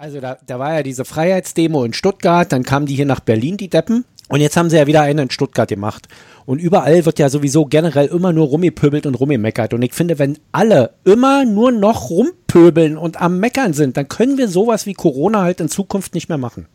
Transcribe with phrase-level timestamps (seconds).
[0.00, 3.56] Also da, da war ja diese Freiheitsdemo in Stuttgart, dann kamen die hier nach Berlin,
[3.56, 4.04] die Deppen.
[4.28, 6.06] Und jetzt haben sie ja wieder eine in Stuttgart gemacht.
[6.46, 9.74] Und überall wird ja sowieso generell immer nur rummipöbelt und rumgemeckert.
[9.74, 14.38] Und ich finde, wenn alle immer nur noch rumpöbeln und am Meckern sind, dann können
[14.38, 16.68] wir sowas wie Corona halt in Zukunft nicht mehr machen.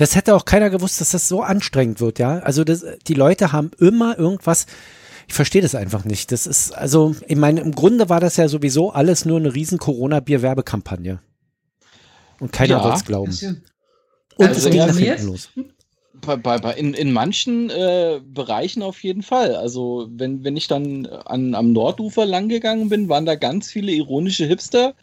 [0.00, 2.38] Das hätte auch keiner gewusst, dass das so anstrengend wird, ja.
[2.38, 4.64] Also das, die Leute haben immer irgendwas.
[5.28, 6.32] Ich verstehe das einfach nicht.
[6.32, 9.76] Das ist, also, ich meine, im Grunde war das ja sowieso alles nur eine riesen
[9.76, 11.20] Corona-Bier-Werbekampagne.
[12.40, 12.84] Und keiner Ja.
[12.84, 13.30] wird es glauben.
[14.36, 15.50] Und also es ging ja, nach hinten los.
[16.20, 19.54] Bei, bei, bei in, in manchen äh, Bereichen auf jeden Fall.
[19.54, 24.44] Also, wenn, wenn ich dann an, am Nordufer langgegangen bin, waren da ganz viele ironische
[24.46, 24.94] Hipster,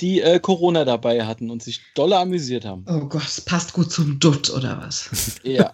[0.00, 2.84] die äh, Corona dabei hatten und sich dolle amüsiert haben.
[2.88, 5.10] Oh Gott, es passt gut zum Dutt oder was?
[5.42, 5.70] Ja.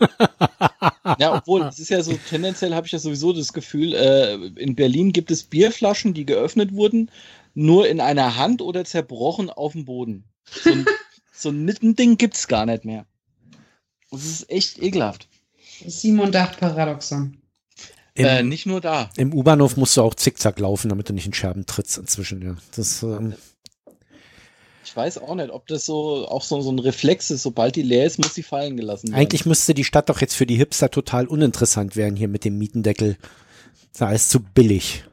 [1.19, 4.75] ja, obwohl, es ist ja so, tendenziell habe ich ja sowieso das Gefühl, äh, in
[4.75, 7.11] Berlin gibt es Bierflaschen, die geöffnet wurden,
[7.55, 10.25] nur in einer Hand oder zerbrochen auf dem Boden.
[10.45, 10.85] So ein,
[11.33, 13.07] so ein Nittending gibt es gar nicht mehr.
[14.13, 15.27] Das ist echt ekelhaft.
[15.87, 17.39] Simon Dach Paradoxon.
[18.15, 19.11] Im, Äh, nicht nur da.
[19.17, 22.57] Im U-Bahnhof musst du auch zickzack laufen, damit du nicht in Scherben trittst inzwischen, ja.
[22.77, 23.35] Das, ähm,
[24.85, 27.43] Ich weiß auch nicht, ob das so auch so, so ein Reflex ist.
[27.43, 29.19] Sobald die leer ist, muss sie fallen gelassen werden.
[29.19, 32.59] eigentlich müsste die Stadt doch jetzt für die Hipster total uninteressant werden hier mit dem
[32.59, 33.17] Mietendeckel.
[33.93, 35.05] Das ist alles zu billig.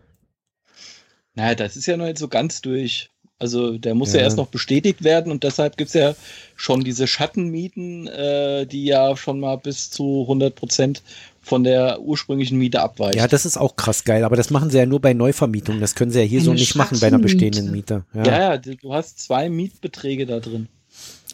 [1.35, 3.11] Naja, das ist ja noch nicht so ganz durch.
[3.39, 4.25] Also der muss ja, Ja.
[4.25, 6.13] erst noch bestätigt werden und deshalb gibt's ja
[6.55, 11.01] schon diese Schattenmieten, äh, die ja schon mal bis zu 100 Prozent
[11.41, 13.17] von der ursprünglichen Miete abweichen.
[13.17, 15.79] Ja, das ist auch krass geil, aber das machen sie ja nur bei Neuvermietungen.
[15.79, 18.03] Das können sie ja hier so Eine nicht machen bei einer bestehenden Miete.
[18.13, 18.23] Ja.
[18.25, 20.67] ja, ja, du hast zwei Mietbeträge da drin.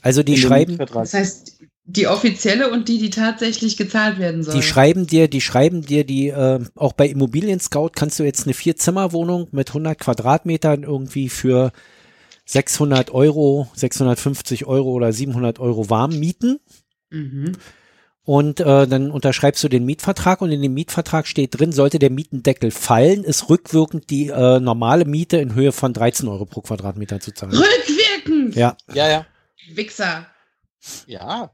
[0.02, 0.78] Also die In schreiben.
[0.78, 1.56] Das heißt,
[1.88, 4.56] die offizielle und die, die tatsächlich gezahlt werden soll.
[4.56, 8.46] die schreiben dir, die schreiben dir, die äh, auch bei Immobilien Scout kannst du jetzt
[8.46, 11.72] eine Vier-Zimmer-Wohnung mit 100 Quadratmetern irgendwie für
[12.46, 16.60] 600 Euro, 650 Euro oder 700 Euro warm mieten.
[17.10, 17.54] Mhm.
[18.24, 22.10] Und äh, dann unterschreibst du den Mietvertrag und in dem Mietvertrag steht drin, sollte der
[22.10, 27.20] Mietendeckel fallen, ist rückwirkend die äh, normale Miete in Höhe von 13 Euro pro Quadratmeter
[27.20, 27.54] zu zahlen.
[27.54, 28.56] Rückwirkend!
[28.56, 29.26] Ja, Ja, ja.
[29.74, 30.26] Wichser.
[31.06, 31.52] Ja.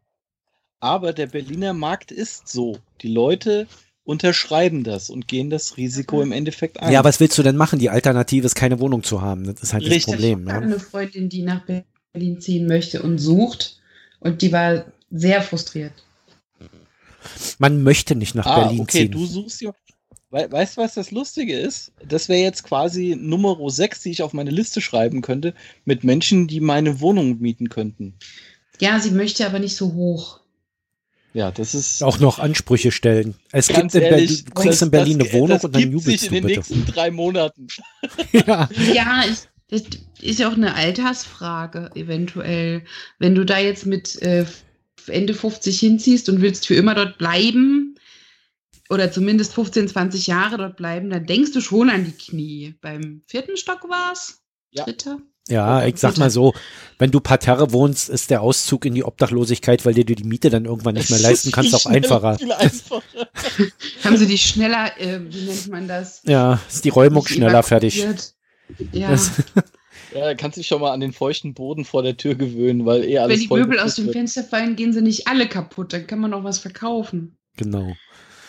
[0.80, 2.78] Aber der Berliner Markt ist so.
[3.02, 3.68] Die Leute
[4.12, 6.92] unterschreiben das und gehen das Risiko im Endeffekt ein.
[6.92, 7.80] ja, was willst du denn machen?
[7.80, 9.46] Die Alternative ist keine Wohnung zu haben.
[9.46, 10.06] Das ist halt Richtig.
[10.06, 10.44] das Problem.
[10.46, 10.72] Ich habe Ja.
[10.72, 11.62] eine Freundin, die nach
[12.14, 13.80] Berlin ziehen möchte und sucht.
[14.20, 15.94] Und die war sehr frustriert.
[17.58, 19.12] Man möchte nicht nach ah, Berlin okay, ziehen.
[19.12, 19.74] du suchst ja.
[20.30, 21.92] We weißt du, was das Lustige ist?
[22.08, 26.48] Das wäre jetzt quasi Nummer 6, die ich auf meine Liste schreiben könnte, mit Menschen,
[26.48, 28.14] die meine Wohnung mieten könnten.
[28.80, 30.41] Ja, sie möchte aber nicht so hoch.
[31.34, 32.04] Ja, das ist.
[32.04, 33.36] auch noch Ansprüche stellen.
[33.52, 35.76] Es gibt in ehrlich, Berlin, du kriegst das- in Berlin das- eine Wohnung das und
[35.76, 36.60] dann jubelst sich du in den bitte.
[36.60, 37.68] nächsten drei Monaten.
[38.34, 38.70] Ja.
[38.94, 39.38] Ja, ich,
[39.70, 39.84] das
[40.20, 42.84] ist ja auch eine Altersfrage, eventuell.
[43.20, 44.46] Wenn du da jetzt mit äh,
[45.08, 47.96] Ende 50 hinziehst und willst für immer dort bleiben,
[48.90, 52.76] oder zumindest 15, 20 Jahre dort bleiben, dann denkst du schon an die Knie.
[52.82, 54.42] Beim vierten Stock war's?
[54.72, 54.84] Ja.
[54.84, 55.20] Dritter?
[55.48, 56.54] Ja, ich sag mal so,
[57.00, 60.50] wenn du Parterre wohnst, ist der Auszug in die Obdachlosigkeit, weil dir du die Miete
[60.50, 62.38] dann irgendwann nicht mehr leisten ist kannst, auch einfacher.
[62.38, 63.02] Viel einfacher.
[64.04, 66.22] Haben sie die schneller, äh, wie nennt man das?
[66.26, 68.06] Ja, ist die Räumung schneller fertig.
[68.94, 69.10] Ja.
[69.12, 69.32] Das,
[70.14, 73.06] Ja, da kannst dich schon mal an den feuchten Boden vor der Tür gewöhnen, weil
[73.06, 74.16] eh alles Wenn die voll Möbel aus dem wird.
[74.16, 75.94] Fenster fallen, gehen sie nicht alle kaputt.
[75.94, 77.38] Dann kann man noch was verkaufen.
[77.58, 77.94] genau.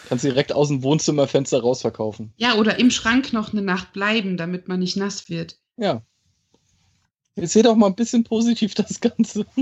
[0.08, 2.34] Kannst direkt aus dem Wohnzimmerfenster rausverkaufen.
[2.36, 5.56] Ja, oder im Schrank noch eine Nacht bleiben, damit man nicht nass wird.
[5.78, 6.02] Ja.
[7.36, 9.46] Jetzt seht auch mal ein bisschen positiv das Ganze.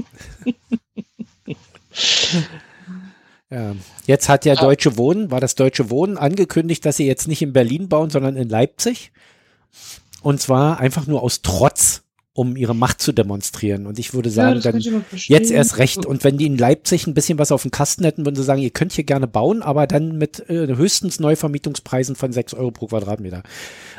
[3.51, 3.75] Ja.
[4.07, 7.53] Jetzt hat ja Deutsche Wohnen, war das Deutsche Wohnen angekündigt, dass sie jetzt nicht in
[7.53, 9.13] Berlin bauen, sondern in Leipzig.
[10.23, 12.03] Und zwar einfach nur aus Trotz,
[12.33, 13.87] um ihre Macht zu demonstrieren.
[13.87, 16.07] Und ich würde sagen, kann dann jetzt erst recht.
[16.07, 18.63] Und wenn die in Leipzig ein bisschen was auf dem Kasten hätten, würden sie sagen,
[18.63, 22.87] ihr könnt hier gerne bauen, aber dann mit äh, höchstens Neuvermietungspreisen von 6 Euro pro
[22.87, 23.43] Quadratmeter.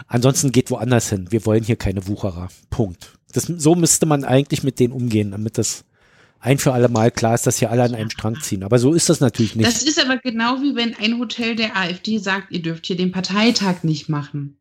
[0.08, 1.28] Ansonsten geht woanders hin.
[1.30, 2.48] Wir wollen hier keine Wucherer.
[2.70, 3.14] Punkt.
[3.32, 5.84] Das, so müsste man eigentlich mit denen umgehen, damit das
[6.40, 8.64] ein für alle Mal klar ist, dass hier alle an einem Strang ziehen.
[8.64, 9.68] Aber so ist das natürlich nicht.
[9.68, 13.12] Das ist aber genau wie wenn ein Hotel der AfD sagt, ihr dürft hier den
[13.12, 14.58] Parteitag nicht machen.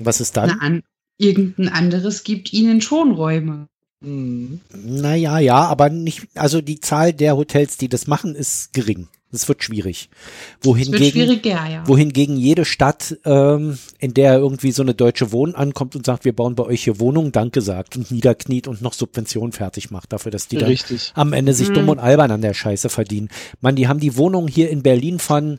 [0.00, 0.56] was ist dann?
[0.58, 0.82] Na, an,
[1.18, 3.68] irgendein anderes gibt ihnen schon Räume.
[4.00, 4.60] Mhm.
[4.72, 9.08] Naja, ja, aber nicht, also die Zahl der Hotels, die das machen, ist gering.
[9.30, 10.08] Es wird schwierig.
[10.10, 11.86] Es wird Wohingegen, schwieriger, ja.
[11.86, 16.34] wohingegen jede Stadt, ähm, in der irgendwie so eine deutsche Wohnen ankommt und sagt, wir
[16.34, 20.32] bauen bei euch hier Wohnungen, Danke sagt und niederkniet und noch Subventionen fertig macht dafür,
[20.32, 21.12] dass die dann Richtig.
[21.14, 21.74] am Ende sich Mhm.
[21.74, 23.28] dumm und albern an der Scheiße verdienen.
[23.60, 25.58] Man, die haben die Wohnung hier in Berlin von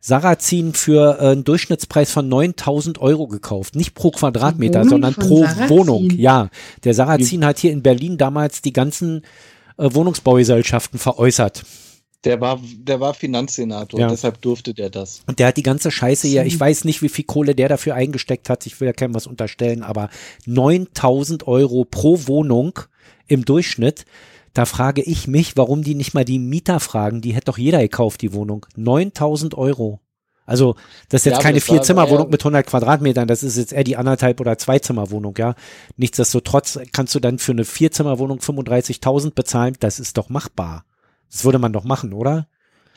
[0.00, 3.74] Sarrazin für äh, einen Durchschnittspreis von 9000 Euro gekauft.
[3.74, 5.68] Nicht pro Quadratmeter, sondern pro Sarrazin?
[5.70, 6.10] Wohnung.
[6.10, 6.50] Ja,
[6.84, 9.22] der Sarrazin hat hier in Berlin damals die ganzen
[9.76, 11.64] äh, Wohnungsbaugesellschaften veräußert.
[12.24, 14.08] Der war, der war Finanzsenator, Ja.
[14.08, 15.22] deshalb durfte der das.
[15.26, 17.94] Und der hat die ganze Scheiße hier, ich weiß nicht, wie viel Kohle der dafür
[17.94, 20.08] eingesteckt hat, ich will ja keinem was unterstellen, aber
[20.46, 22.80] 9000 Euro pro Wohnung
[23.28, 24.04] im Durchschnitt.
[24.52, 27.20] Da frage ich mich, warum die nicht mal die Mieter fragen.
[27.20, 28.66] Die hätte doch jeder gekauft, die Wohnung.
[28.74, 30.00] 9000 Euro.
[30.46, 30.74] Also,
[31.10, 33.28] das ist jetzt Ja, keine Vierzimmerwohnung ja- mit 100 Quadratmetern.
[33.28, 35.54] Das ist jetzt eher die anderthalb oder Zweizimmerwohnung, ja.
[35.98, 39.76] Nichtsdestotrotz kannst du dann für eine Vierzimmerwohnung 35.000 bezahlen.
[39.78, 40.84] Das ist doch machbar.
[41.30, 42.46] Das würde man doch machen, oder?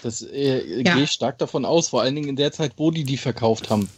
[0.02, 0.96] Das äh, Ja.
[0.96, 3.70] gehe ich stark davon aus, vor allen Dingen in der Zeit, wo die die verkauft
[3.70, 3.90] haben.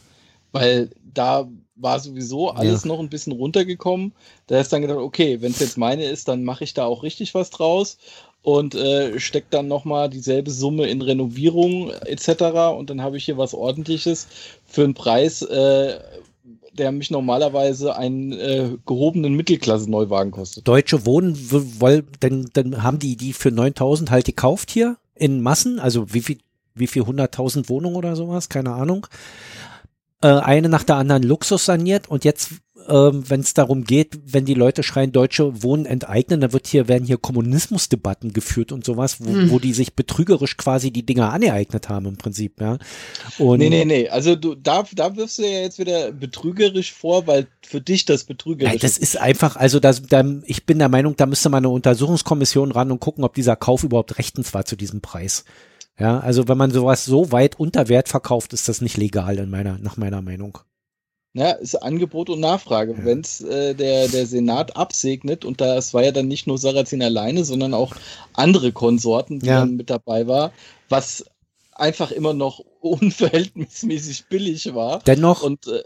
[0.52, 4.14] Weil da war sowieso alles noch ein bisschen runtergekommen.
[4.48, 7.04] Da ist dann gedacht, okay, wenn es jetzt meine ist, dann mache ich da auch
[7.04, 7.98] richtig was draus
[8.44, 12.76] und äh, steck dann nochmal dieselbe Summe in Renovierung etc.
[12.78, 14.28] Und dann habe ich hier was ordentliches
[14.68, 16.00] für einen Preis, äh,
[16.74, 20.68] der mich normalerweise einen äh, gehobenen Mittelklasse-Neuwagen kostet.
[20.68, 25.42] Deutsche Wohnen w- woll, dann, dann haben die die für 9000 halt gekauft hier in
[25.42, 26.38] Massen, also wie viel,
[26.76, 29.08] wie viel 100.000 Wohnungen oder sowas, keine Ahnung.
[30.22, 32.52] Äh, eine nach der anderen Luxus saniert und jetzt,
[32.88, 36.88] ähm, wenn es darum geht, wenn die Leute schreien, Deutsche Wohnen enteignen, dann wird hier,
[36.88, 39.52] werden hier Kommunismusdebatten geführt und sowas, wo, Hm.
[39.52, 42.78] wo die sich betrügerisch quasi die Dinger angeeignet haben im Prinzip, ja.
[43.38, 44.10] Und Nee, nee, nee.
[44.10, 48.24] Also du, da, da wirfst du ja jetzt wieder betrügerisch vor, weil für dich das
[48.24, 51.64] betrügerisch Ja, das ist einfach, also das, da, ich bin der Meinung, da müsste man
[51.64, 55.46] eine Untersuchungskommission ran und gucken, ob dieser Kauf überhaupt rechtens war zu diesem Preis.
[56.00, 59.50] Ja, also wenn man sowas so weit unter Wert verkauft, ist das nicht legal in
[59.52, 60.58] meiner, nach meiner Meinung.
[61.36, 62.94] Ja, ist Angebot und Nachfrage.
[62.94, 63.06] Ja.
[63.06, 67.44] Wenn's äh, der, der Senat absegnet, und das war ja dann nicht nur Sarrazin alleine,
[67.44, 67.96] sondern auch
[68.34, 69.62] andere Konsorten, die Ja.
[69.62, 70.52] dann mit dabei war,
[70.90, 71.26] was
[71.72, 75.00] einfach immer noch unverhältnismäßig billig war.
[75.00, 75.84] Dennoch, Und äh,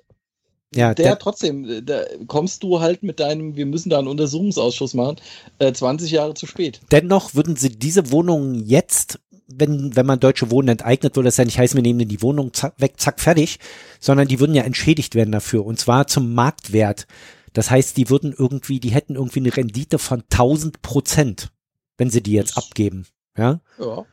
[0.76, 4.94] ja, der der, trotzdem, da kommst du halt mit deinem, wir müssen da einen Untersuchungsausschuss
[4.96, 5.16] machen,
[5.60, 6.82] äh, 20 Jahre zu spät.
[6.92, 11.46] dennoch würden sie diese Wohnungen jetzt, wenn, wenn man deutsche Wohnen enteignet, würde das ja
[11.46, 13.60] nicht heißen, wir nehmen die Wohnung zack, weg, zack, fertig,
[14.00, 17.08] sondern die würden ja entschädigt werden dafür und zwar zum Marktwert.
[17.54, 21.52] Das heißt, die würden irgendwie, die hätten irgendwie eine Rendite von 1000 Prozent,
[21.98, 23.06] wenn sie die jetzt Das- abgeben.
[23.38, 23.62] Ja.
[23.80, 24.06] Ja.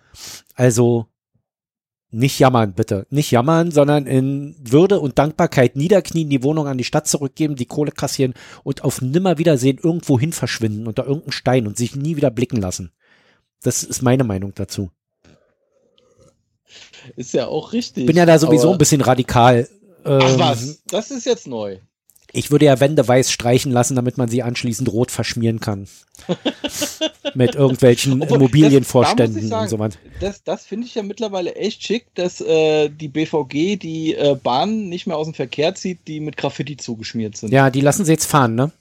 [0.55, 1.07] Also
[2.11, 3.07] nicht jammern, bitte.
[3.11, 7.67] Nicht jammern, sondern in Würde und Dankbarkeit niederknien, die Wohnung an die Stadt zurückgeben, die
[7.67, 12.31] Kohle kassieren und auf Nimmerwiedersehen irgendwo hin verschwinden unter irgendeinem Stein und sich nie wieder
[12.31, 12.93] blicken lassen.
[13.63, 14.91] Das ist meine Meinung dazu.
[17.17, 18.07] Ist ja auch richtig.
[18.07, 19.69] Bin ja da sowieso ein bisschen radikal.
[20.05, 21.79] Ach Ähm, was, das ist jetzt neu.
[22.37, 25.87] Ich würde ja Wände weiß streichen lassen, damit man sie anschließend rot verschmieren kann.
[27.35, 30.21] Mit irgendwelchen Obwohl, Immobilienvorständen das- da muss und so sagen, was.
[30.21, 34.89] Das, das finde ich ja mittlerweile echt schick, dass äh, die BVG die äh, Bahnen
[34.89, 37.53] nicht mehr aus dem Verkehr zieht, die mit Graffiti zugeschmiert sind.
[37.53, 38.73] Ja, die lassen sie jetzt fahren, ne?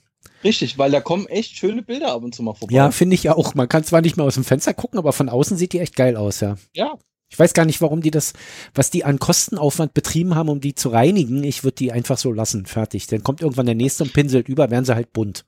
[0.42, 2.74] Richtig, weil da kommen echt schöne Bilder ab und zu mal vorbei.
[2.74, 3.54] Ja, finde ich auch.
[3.54, 5.96] Man kann zwar nicht mehr aus dem Fenster gucken, aber von außen sieht die echt
[5.96, 6.56] geil aus, ja.
[6.74, 6.98] ja.
[7.34, 8.32] Ich weiß gar nicht, warum die das,
[8.76, 11.42] was die an Kostenaufwand betrieben haben, um die zu reinigen.
[11.42, 13.08] Ich würde die einfach so lassen, fertig.
[13.08, 15.44] Dann kommt irgendwann der nächste und pinselt über, werden sie halt bunt.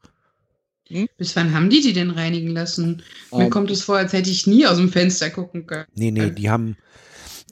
[1.16, 3.02] Bis wann haben die die denn reinigen lassen?
[3.33, 5.87] Mir Ähm, kommt es vor, als hätte ich nie aus dem Fenster gucken können.
[5.95, 6.76] Nee, nee, die haben,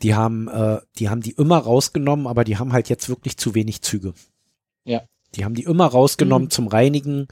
[0.03, 3.55] die haben, äh, die haben die immer rausgenommen, aber die haben halt jetzt wirklich zu
[3.55, 4.15] wenig Züge.
[4.85, 5.03] Ja.
[5.37, 6.51] Die haben die immer rausgenommen Mhm.
[6.51, 7.29] zum Reinigen,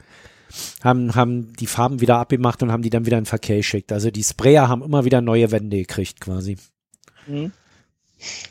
[0.83, 3.91] haben, haben die Farben wieder abgemacht und haben die dann wieder in den Verkehr geschickt.
[3.91, 6.57] Also die Sprayer haben immer wieder neue Wände gekriegt quasi.
[7.27, 7.51] Mhm.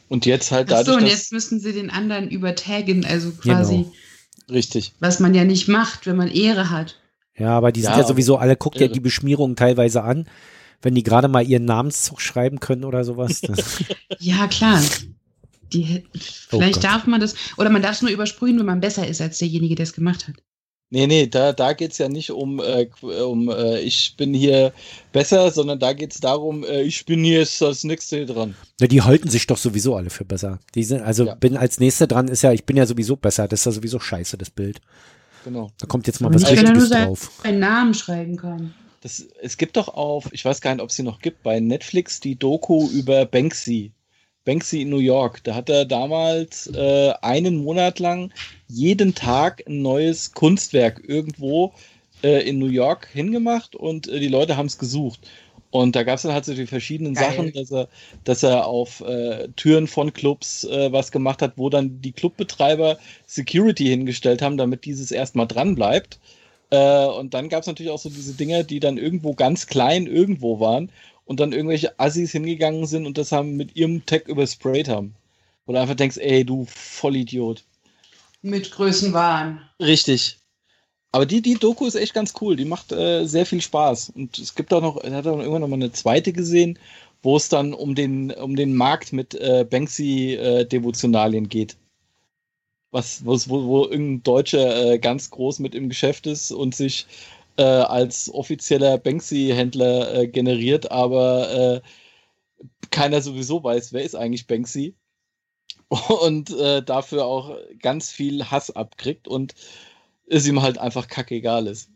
[0.09, 3.31] Und jetzt halt Ach so, dadurch, und dass, jetzt müssen sie den anderen übertaggen, also
[3.33, 3.93] quasi, Genau.
[4.51, 4.93] richtig.
[5.01, 6.99] was man ja nicht macht, wenn man Ehre hat.
[7.37, 10.27] Ja, aber die sind Ja, ja sowieso alle, guckt ja die Beschmierungen teilweise an.
[10.85, 13.41] wenn die gerade mal ihren Namenszug schreiben können oder sowas.
[14.19, 14.83] ja, klar.
[15.73, 16.03] Die,
[16.51, 16.85] Oh vielleicht Gott.
[16.85, 19.77] darf man das, oder man darf es nur übersprühen, wenn man besser ist als derjenige,
[19.77, 20.35] der es gemacht hat.
[20.95, 24.35] Nee, nee, da, da geht es ja nicht um, äh, qu- um äh, ich bin
[24.35, 24.75] hier
[25.11, 28.55] besser, sondern da geht es darum, äh, ich bin hier als Nächste hier dran.
[28.79, 30.61] Na, die halten sich doch sowieso alle für besser.
[30.75, 31.35] Die sind, also Ja.
[31.35, 33.49] bin als Nächster dran, ist ja, ich bin ja sowieso besser.
[33.49, 34.83] Das ist ja sowieso scheiße, das Bild.
[35.45, 35.71] Genau.
[35.81, 37.31] Da kommt jetzt mal Aber was er nur Richtiges sein- drauf.
[37.43, 38.75] Einen Namen schreiben kann.
[39.01, 41.59] Das, es gibt doch auf, ich weiß gar nicht, ob es sie noch gibt, bei
[41.59, 43.93] Netflix die Doku über Banksy.
[44.45, 45.43] Banksy in New York.
[45.45, 48.31] Da hat er damals äh, einen Monat lang
[48.73, 51.73] jeden Tag ein neues Kunstwerk irgendwo
[52.23, 55.21] äh, in New York hingemacht und äh, die Leute haben es gesucht.
[55.71, 57.31] Und da gab es dann halt so die verschiedenen Geil.
[57.31, 57.89] Sachen, dass er,
[58.25, 62.99] dass er auf äh, Türen von Clubs äh, was gemacht hat, wo dann die Clubbetreiber
[63.27, 66.19] Security hingestellt haben, damit dieses erstmal dran bleibt.
[66.71, 70.07] Äh, und dann gab es natürlich auch so diese Dinger, die dann irgendwo ganz klein
[70.07, 70.91] irgendwo waren
[71.25, 75.15] und dann irgendwelche Assis hingegangen sind und das haben mit ihrem Tech übersprayt haben.
[75.65, 77.65] Wo du einfach denkst, ey, du Vollidiot.
[78.43, 79.61] Mit Größenwahn.
[79.81, 80.39] Richtig.
[81.13, 82.57] Aber die, die Doku ist echt ganz cool.
[82.57, 84.11] Die macht äh, sehr viel Spaß.
[84.11, 86.79] Und es gibt auch noch, er hat auch irgendwann noch mal eine zweite gesehen,
[87.23, 91.77] wo es dann um den, um den Markt mit äh, Banksy-Devotionalien geht.
[92.91, 97.07] Was, wo, wo, irgendein Deutscher äh, ganz groß mit im Geschäft ist und sich
[97.57, 101.81] äh, als offizieller Banksy-Händler äh, generiert, aber äh,
[102.91, 104.95] keiner sowieso weiß, wer ist eigentlich Banksy.
[106.21, 109.55] Und äh, dafür auch ganz viel Hass abkriegt und
[110.27, 111.91] es ihm halt einfach kackegal ist.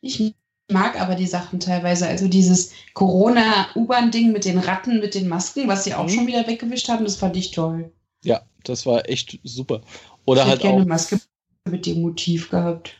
[0.00, 0.34] Ich
[0.70, 2.06] mag aber die Sachen teilweise.
[2.06, 6.08] Also dieses Corona-U-Bahn-Ding mit den Ratten, mit den Masken, was sie auch Mhm.
[6.10, 7.92] schon wieder weggewischt haben, das fand ich toll.
[8.24, 9.82] Ja, das war echt super.
[10.24, 10.80] Oder ich halt hätte gerne auch.
[10.80, 11.20] eine Maske
[11.68, 12.96] mit dem Motiv gehabt.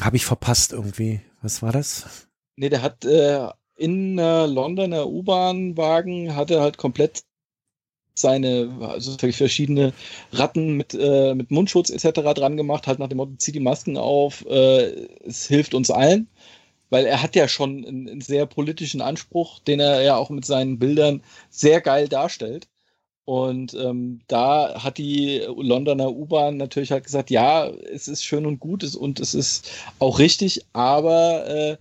[0.00, 1.20] Habe ich verpasst irgendwie.
[1.42, 2.26] Was war das?
[2.56, 7.24] Nee, der hat äh, in äh, Londoner U-Bahn-Wagen hat er halt komplett
[8.14, 9.92] seine, also verschiedene
[10.32, 12.34] Ratten mit, äh, mit Mundschutz etc.
[12.34, 16.28] dran gemacht, halt nach dem Motto, zieh die Masken auf, äh, es hilft uns allen.
[16.90, 20.44] Weil er hat ja schon einen, einen sehr politischen Anspruch, den er ja auch mit
[20.44, 22.68] seinen Bildern sehr geil darstellt.
[23.24, 28.58] Und ähm, da hat die Londoner U-Bahn natürlich halt gesagt, ja, es ist schön und
[28.60, 31.76] gut es- und es ist auch richtig, aber äh,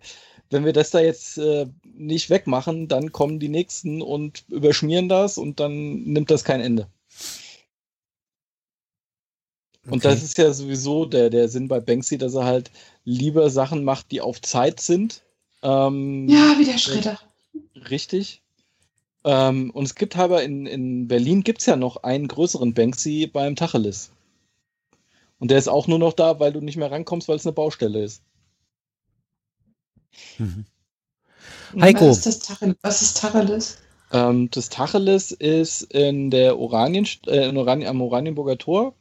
[0.52, 1.66] wenn wir das da jetzt äh,
[2.02, 6.88] nicht wegmachen, dann kommen die nächsten und überschmieren das und dann nimmt das kein Ende.
[9.88, 10.14] Und Okay.
[10.14, 12.72] das ist ja sowieso der, der Sinn bei Banksy, dass er halt
[13.04, 15.24] lieber Sachen macht, die auf Zeit sind.
[15.64, 17.20] Ähm, Ja, wie der Schredder.
[17.90, 18.42] Richtig.
[19.24, 23.28] Ähm, und es gibt aber in, in Berlin gibt es ja noch einen größeren Banksy
[23.28, 24.12] beim Tacheles.
[25.40, 27.54] Und der ist auch nur noch da, weil du nicht mehr rankommst, weil es eine
[27.54, 28.24] Baustelle ist.
[30.38, 30.66] Mhm.
[31.80, 32.10] Heiko.
[32.10, 32.76] Was ist das Tacheles?
[32.82, 33.78] Was ist Tacheles?
[34.12, 38.94] Ähm, das Tacheles ist in der Oranien, äh, in Oranien, am Oranienburger Tor.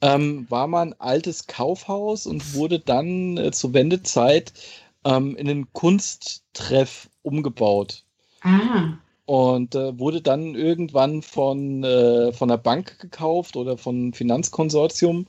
[0.00, 4.52] Ähm, war mal ein altes Kaufhaus und wurde dann äh, zur Wendezeit
[5.04, 8.04] ähm, in einen Kunsttreff umgebaut.
[8.42, 14.12] Ah, Und äh, wurde dann irgendwann von, äh, von der Bank gekauft oder von einem
[14.12, 15.26] Finanzkonsortium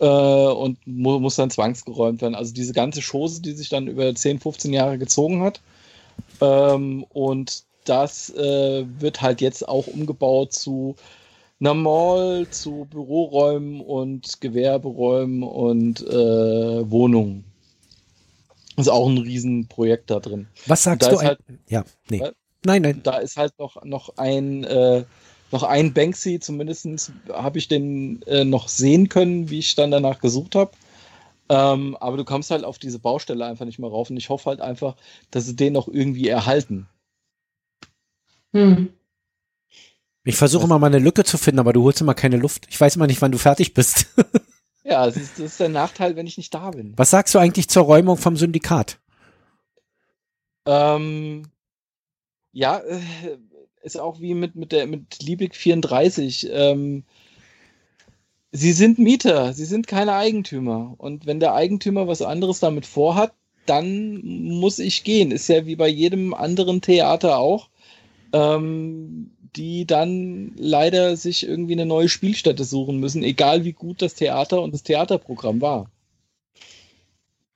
[0.00, 2.34] äh, und mu muss dann zwangsgeräumt werden.
[2.34, 5.60] Also diese ganze Chose, die sich dann über 10, 15 Jahre gezogen hat.
[6.40, 10.96] Ähm, und das äh, wird halt jetzt auch umgebaut zu
[11.60, 17.44] einer Mall, zu Büroräumen und Gewerberäumen und äh, Wohnungen.
[18.76, 20.48] Ist auch ein Riesenprojekt da drin.
[20.66, 21.18] Was sagst du?
[21.18, 21.38] Ein, halt-
[21.68, 22.22] ja, nee.
[22.64, 23.00] Nein, nein.
[23.02, 25.04] da ist halt noch, noch ein äh,
[25.52, 30.20] noch ein Banksy, zumindest habe ich den äh, noch sehen können, wie ich dann danach
[30.20, 30.72] gesucht habe.
[31.48, 34.50] Ähm, aber du kommst halt auf diese Baustelle einfach nicht mehr rauf und ich hoffe
[34.50, 34.96] halt einfach,
[35.30, 36.88] dass sie den noch irgendwie erhalten.
[38.52, 38.90] hm.
[40.22, 42.66] Ich versuche immer mal eine Lücke zu finden, aber du holst immer keine Luft.
[42.68, 44.06] Ich weiß immer nicht, wann du fertig bist.
[44.82, 46.94] Ja, das ist, das ist der Nachteil, wenn ich nicht da bin.
[46.96, 48.98] Was sagst du eigentlich zur Räumung vom Syndikat?
[50.66, 51.44] Ähm,
[52.52, 53.00] ja, äh,
[53.82, 56.48] ist auch wie mit, mit, der, mit Liebig 34.
[56.52, 57.04] Ähm,
[58.52, 60.94] sie sind Mieter, sie sind keine Eigentümer.
[60.98, 63.32] Und wenn der Eigentümer was anderes damit vorhat,
[63.66, 65.30] dann muss ich gehen.
[65.30, 67.68] Ist ja wie bei jedem anderen Theater auch.
[68.32, 74.14] Ähm, die dann leider sich irgendwie eine neue Spielstätte suchen müssen, egal wie gut das
[74.14, 75.90] Theater und das Theaterprogramm war.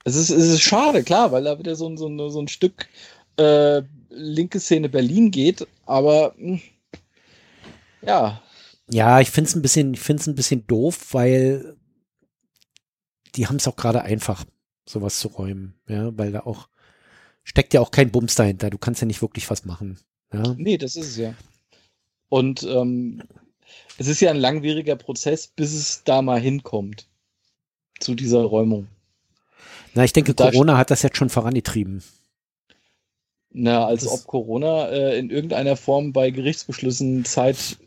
[0.04, 2.48] Es ist, es ist schade, klar, weil da wieder so, ein- so, ein- so ein
[2.48, 2.88] Stück
[3.36, 3.82] äh,
[4.14, 6.60] linke Szene Berlin geht, aber mh,
[8.02, 8.42] ja,
[8.90, 11.76] Ja, ich finde es ein bisschen, ich finde es ein bisschen doof, weil
[13.34, 14.44] die haben es auch gerade einfach,
[14.86, 16.68] sowas zu räumen, ja, weil da auch
[17.42, 18.70] steckt ja auch kein Bums dahinter.
[18.70, 19.98] Du kannst ja nicht wirklich was machen.
[20.32, 20.54] Ja.
[20.56, 21.34] Nee, das ist es ja.
[22.28, 23.22] Und ähm,
[23.98, 27.08] es ist ja ein langwieriger Prozess, bis es da mal hinkommt.
[28.00, 28.88] Zu dieser Räumung.
[29.94, 32.02] Na, ich denke, Corona hat das jetzt schon vorangetrieben.
[33.56, 37.78] Na, als das ob Corona äh, in irgendeiner Form bei Gerichtsbeschlüssen Zeit.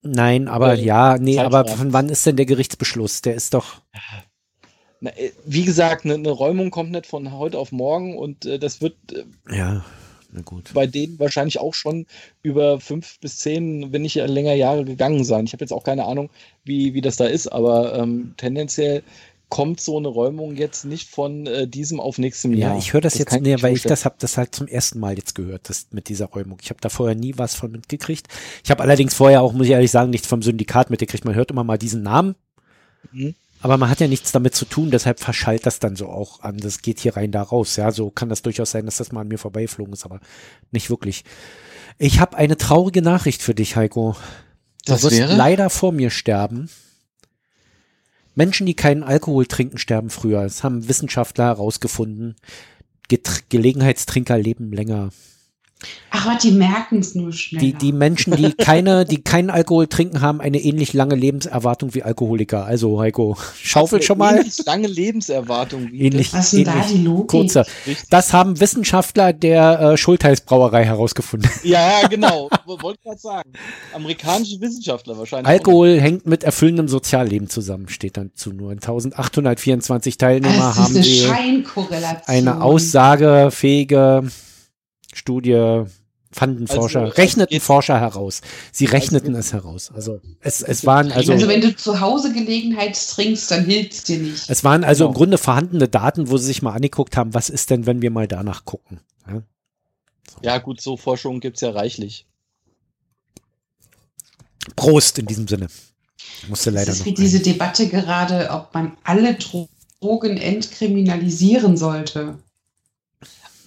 [0.00, 3.20] Nein, aber äh, ja, nee, Zeit aber von wann ist denn der Gerichtsbeschluss?
[3.20, 3.82] Der ist doch.
[5.00, 8.58] Na, äh, wie gesagt, eine, eine, Räumung kommt nicht von heute auf morgen und äh,
[8.58, 8.96] das wird.
[9.12, 9.84] Äh, ja.
[10.74, 12.06] Bei denen wahrscheinlich auch schon
[12.42, 15.44] über fünf bis zehn, wenn nicht länger Jahre gegangen sein.
[15.44, 16.30] Ich habe jetzt auch keine Ahnung,
[16.62, 19.02] wie, wie das da ist, aber ähm, tendenziell
[19.50, 22.72] kommt so eine Räumung jetzt nicht von äh, diesem auf nächstem Jahr.
[22.72, 24.98] Ja, ich höre das, das jetzt, nee, weil ich das habe das halt zum ersten
[25.00, 26.58] Mal jetzt gehört, das mit dieser Räumung.
[26.62, 28.28] Ich habe da vorher nie was von mitgekriegt.
[28.64, 31.24] Ich habe allerdings vorher auch, muss ich ehrlich sagen, nichts vom Syndikat mitgekriegt.
[31.24, 32.36] Man hört immer mal diesen Namen.
[33.12, 33.34] Mhm.
[33.62, 36.56] Aber man hat ja nichts damit zu tun, deshalb verschallt das dann so auch an.
[36.56, 37.76] Das geht hier rein, da raus.
[37.76, 40.20] Ja, so kann das durchaus sein, dass das mal an mir vorbeiflogen ist, aber
[40.70, 41.24] nicht wirklich.
[41.98, 44.16] Ich habe eine traurige Nachricht für dich, Heiko.
[44.86, 45.36] Du das wirst wäre?
[45.36, 46.70] leider vor mir sterben.
[48.34, 50.42] Menschen, die keinen Alkohol trinken, sterben früher.
[50.42, 52.36] Das haben Wissenschaftler herausgefunden.
[53.08, 55.10] Get Gelegenheitstrinker leben länger.
[56.10, 57.60] Ach, was, die merken es nur schnell.
[57.60, 62.02] Die, die Menschen, die keine, die keinen Alkohol trinken, haben eine ähnlich lange Lebenserwartung wie
[62.02, 62.64] Alkoholiker.
[62.64, 64.36] Also, Heiko, schaufel schon mal.
[64.36, 65.88] Ähnlich lange Lebenserwartung.
[65.90, 67.28] Wie ähnlich, Was ist da die Logik?
[67.28, 67.64] Kurzer.
[68.10, 71.50] Das haben Wissenschaftler der äh, Schultheißbrauerei herausgefunden.
[71.62, 72.48] Ja, genau.
[72.66, 73.52] Wollte gerade sagen.
[73.94, 75.48] Amerikanische Wissenschaftler wahrscheinlich.
[75.48, 76.02] Alkohol auch.
[76.02, 78.70] hängt mit erfüllendem Sozialleben zusammen, steht dann zu nur.
[78.70, 84.24] 1824 Teilnehmer haben eine eine aussagefähige
[85.12, 85.84] Studie
[86.32, 88.40] fanden Forscher, also, rechneten Forscher heraus.
[88.72, 89.90] Sie rechneten also, es heraus.
[89.92, 91.32] Also es, es waren also.
[91.32, 94.48] Also wenn du zu Hause Gelegenheit trinkst, dann hilft dir nicht.
[94.48, 95.10] Es waren also genau.
[95.10, 98.10] im Grunde vorhandene Daten, wo sie sich mal angeguckt haben, was ist denn, wenn wir
[98.10, 99.00] mal danach gucken.
[99.26, 99.42] Ja,
[100.28, 100.38] so.
[100.42, 102.26] ja gut, so Forschung gibt's ja reichlich.
[104.76, 105.68] Prost in diesem Sinne.
[106.48, 112.38] Musste leider das ist wie diese Debatte gerade, ob man alle Drogen entkriminalisieren sollte.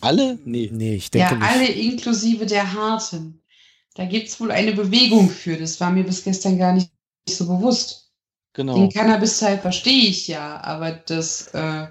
[0.03, 0.39] Alle?
[0.45, 0.69] Nee.
[0.71, 1.49] Nee, ich denke ja, nicht.
[1.49, 3.41] alle inklusive der Harten.
[3.95, 5.57] Da gibt es wohl eine Bewegung für.
[5.57, 6.89] Das war mir bis gestern gar nicht,
[7.29, 8.11] so bewusst.
[8.53, 8.75] Genau.
[8.75, 11.87] Den Cannabis-Teil verstehe ich ja, aber das äh,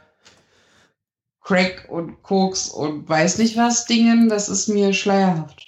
[1.41, 5.67] Crack und Koks und weiß nicht was Dingen, das ist mir schleierhaft.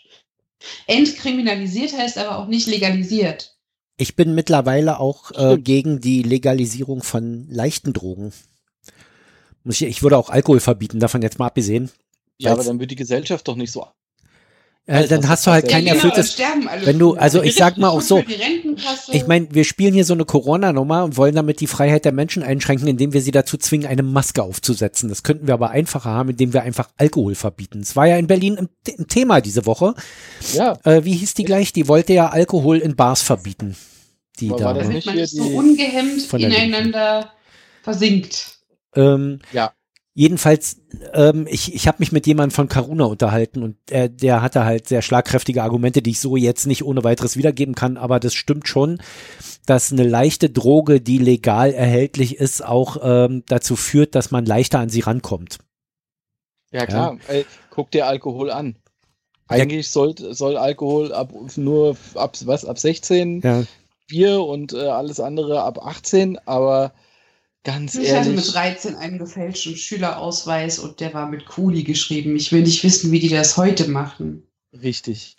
[0.87, 3.57] Entkriminalisiert heißt aber auch nicht legalisiert.
[3.97, 8.33] Ich bin mittlerweile auch äh, gegen die Legalisierung von leichten Drogen.
[9.65, 11.91] Ich würde auch Alkohol verbieten, davon jetzt mal abgesehen.
[12.39, 13.87] Ja, aber dann wird die Gesellschaft doch nicht so.
[14.87, 16.39] Äh, dann hast du halt kein erfülltes.
[16.83, 18.23] Wenn du, also ich sag mal auch so,
[19.13, 22.43] ich meine, wir spielen hier so eine Corona-Nummer und wollen damit die Freiheit der Menschen
[22.43, 25.09] einschränken, indem wir sie dazu zwingen, eine Maske aufzusetzen.
[25.09, 27.81] Das könnten wir aber einfacher haben, indem wir einfach Alkohol verbieten.
[27.81, 28.69] Es war ja in Berlin ein,
[28.99, 29.95] ein Thema diese Woche.
[30.53, 30.79] Ja.
[30.85, 31.73] Äh, wie hieß die gleich?
[31.73, 33.77] Die wollte ja Alkohol in Bars verbieten.
[34.39, 34.65] Die aber da.
[34.67, 37.33] War das nicht man so ungehemmt ineinander
[37.83, 38.59] versinkt.
[38.95, 39.73] Ähm, ja.
[40.17, 40.81] Jedenfalls,
[41.13, 44.87] ähm, ich, ich habe mich mit jemandem von Karuna unterhalten und äh, der hatte halt
[44.87, 48.69] sehr schlagkräftige Argumente, die ich so jetzt nicht ohne weiteres wiedergeben kann, aber das stimmt
[48.69, 49.03] schon,
[49.67, 54.79] dass eine leichte Droge, die legal erhältlich ist, auch ähm, dazu führt, dass man leichter
[54.79, 55.59] an sie rankommt.
[56.71, 57.35] Ja klar, ja.
[57.35, 58.77] Ey, guck dir Alkohol an.
[59.49, 63.65] Eigentlich soll, soll Alkohol ab nur ab was ab 16 ja.
[64.07, 66.93] Bier und äh, alles andere ab 18, aber
[67.65, 68.21] Ganz ich ehrlich.
[68.21, 72.37] hatte mit 13 einen gefälschten Schülerausweis und der war mit Kuli geschrieben.
[72.37, 74.47] Ich will nicht wissen, wie die das heute machen.
[74.83, 75.37] Richtig.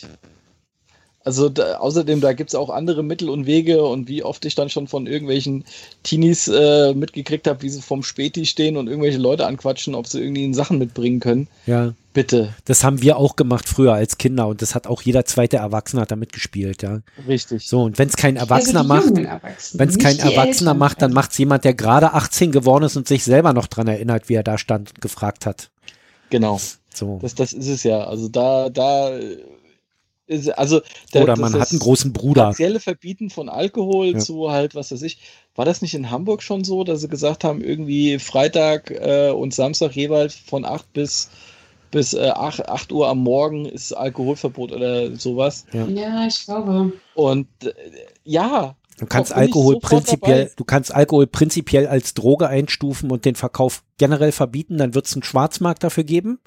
[1.26, 4.54] Also da, außerdem, da gibt es auch andere Mittel und Wege und wie oft ich
[4.54, 5.64] dann schon von irgendwelchen
[6.04, 10.20] Teenies äh, mitgekriegt habe, wie sie vom Späti stehen und irgendwelche Leute anquatschen, ob sie
[10.20, 11.48] irgendwie Sachen mitbringen können.
[11.66, 11.94] Ja.
[12.14, 12.54] Bitte.
[12.64, 16.02] Das haben wir auch gemacht früher als Kinder und das hat auch jeder zweite Erwachsene
[16.02, 17.00] hat da mitgespielt, ja.
[17.26, 17.66] Richtig.
[17.66, 19.16] So, und wenn es kein Erwachsener also macht,
[19.74, 20.78] wenn es kein Erwachsener Eltern.
[20.78, 23.88] macht, dann macht es jemand, der gerade 18 geworden ist und sich selber noch dran
[23.88, 25.70] erinnert, wie er da stand und gefragt hat.
[26.30, 26.60] Genau.
[26.94, 27.18] So.
[27.20, 28.04] Das, das ist es ja.
[28.04, 29.10] Also da, da
[30.56, 30.80] also
[31.14, 32.44] der, oder man hat einen großen Bruder.
[32.44, 34.18] Partielle Verbieten von Alkohol ja.
[34.18, 35.18] zu halt, was weiß ich.
[35.54, 39.54] War das nicht in Hamburg schon so, dass sie gesagt haben, irgendwie Freitag äh, und
[39.54, 41.30] Samstag jeweils von 8 bis
[41.90, 45.64] bis äh, 8, 8 Uhr am Morgen ist Alkoholverbot oder sowas.
[45.72, 46.92] Ja, ja ich glaube.
[47.14, 47.72] Und äh,
[48.24, 48.76] ja.
[48.98, 54.32] Du kannst Alkohol prinzipiell, du kannst Alkohol prinzipiell als Droge einstufen und den Verkauf generell
[54.32, 56.38] verbieten, dann wird es einen Schwarzmarkt dafür geben.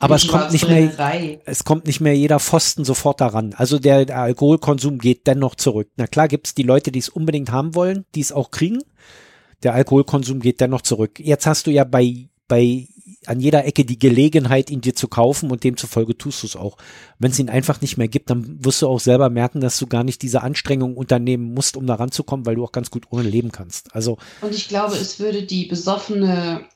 [0.00, 3.54] Aber es kommt nicht mehr, es kommt nicht mehr jeder Pfosten sofort daran.
[3.54, 5.90] Also der, der Alkoholkonsum geht dennoch zurück.
[5.96, 8.82] Na klar gibt's die Leute, die es unbedingt haben wollen, die es auch kriegen.
[9.62, 11.20] Der Alkoholkonsum geht dennoch zurück.
[11.20, 12.88] Jetzt hast du ja bei bei
[13.26, 16.78] an jeder Ecke die Gelegenheit, ihn dir zu kaufen und demzufolge tust du es auch.
[17.18, 19.86] Wenn es ihn einfach nicht mehr gibt, dann wirst du auch selber merken, dass du
[19.86, 23.22] gar nicht diese Anstrengung unternehmen musst, um da ranzukommen, weil du auch ganz gut ohne
[23.22, 23.94] leben kannst.
[23.94, 26.66] Also Und ich glaube, es würde die besoffene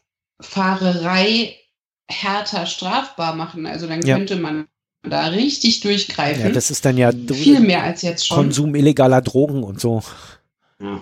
[0.40, 1.56] Fahrerei
[2.08, 3.66] härter strafbar machen.
[3.66, 4.16] Also dann Ja.
[4.16, 4.66] könnte man
[5.02, 6.44] da richtig durchgreifen.
[6.44, 8.36] ja, das ist dann ja Viel mehr als jetzt schon.
[8.36, 10.02] Konsum illegaler Drogen und so.
[10.80, 11.00] Ja.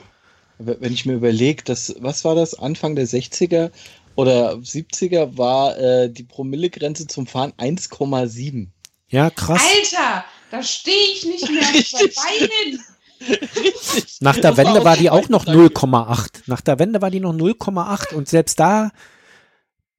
[0.58, 3.70] Wenn ich mir überlege, dass, was war das, Anfang der 60er
[4.14, 8.68] oder 70er war äh, die Promillegrenze zum Fahren 1,7.
[9.08, 9.60] Ja, krass.
[9.60, 12.14] Alter, da stehe ich nicht mehr Richtig.
[12.16, 12.80] Beinen.
[13.28, 14.16] Richtig.
[14.20, 15.74] Nach der Wende war die auch noch Gedanke.
[15.74, 16.28] 0,8.
[16.46, 18.90] Nach der Wende war die noch 0,8 und selbst da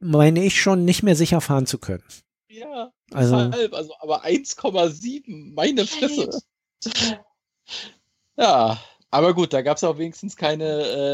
[0.04, 2.04] meine ich schon nicht mehr sicher fahren zu können.
[2.50, 6.30] Ja, Also halb, also aber 1,7, meine Fresse.
[8.38, 8.80] Ja,
[9.12, 10.66] aber gut, da gab es auch wenigstens keine,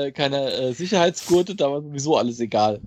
[0.08, 2.82] äh, keine äh, Sicherheitsgurte, da war sowieso alles egal.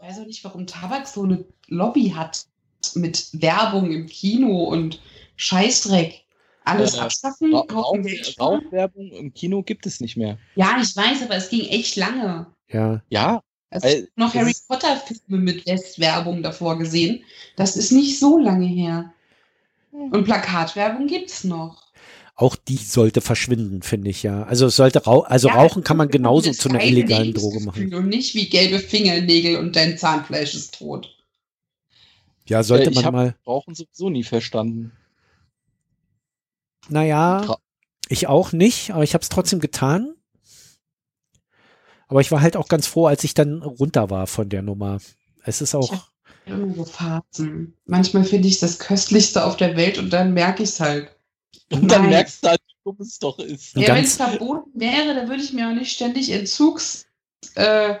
[0.00, 2.46] Ich weiß auch nicht, warum Tabak so eine Lobby hat
[2.94, 5.00] mit Werbung im Kino und
[5.36, 6.24] Scheißdreck.
[6.64, 8.36] Alles Äh, abschaffen, Ra kaufen Geld.
[8.38, 10.38] Rauchwerbung im Kino gibt es nicht mehr.
[10.54, 12.46] Ja, ich weiß, aber es ging echt lange.
[12.68, 17.22] ja, Ja, Es Weil gibt noch Harry ist- Potter Filme mit Westwerbung davor gesehen.
[17.56, 19.12] Das ist nicht so lange her.
[19.92, 21.88] Und Plakatwerbung gibt's noch.
[22.34, 24.44] auch die sollte verschwinden, finde ich ja.
[24.44, 27.92] Also es sollte rau also Ja, rauchen kann man genauso zu einer illegalen Droge machen.
[27.92, 31.14] Und nicht wie gelbe Fingernägel und dein Zahnfleisch ist tot.
[32.46, 33.34] Ja, sollte Äh, ich man mal.
[33.46, 34.92] Rauchen sowieso nie verstanden.
[36.88, 37.58] Naja, Tra-
[38.08, 40.14] ich auch nicht, aber ich habe es trotzdem getan.
[42.08, 44.98] Aber ich war halt auch ganz froh, als ich dann runter war von der Nummer.
[45.44, 46.08] Es ist auch,
[46.46, 47.74] so Phasen.
[47.86, 51.14] Manchmal finde ich das Köstlichste auf der Welt und dann merke ich es halt.
[51.70, 52.10] Und dann Nein.
[52.10, 53.76] merkst du halt, wie dumm es doch ist.
[53.76, 57.04] Ja, wenn es verboten wäre, dann würde ich mir auch nicht ständig Entzugs
[57.54, 57.94] äh,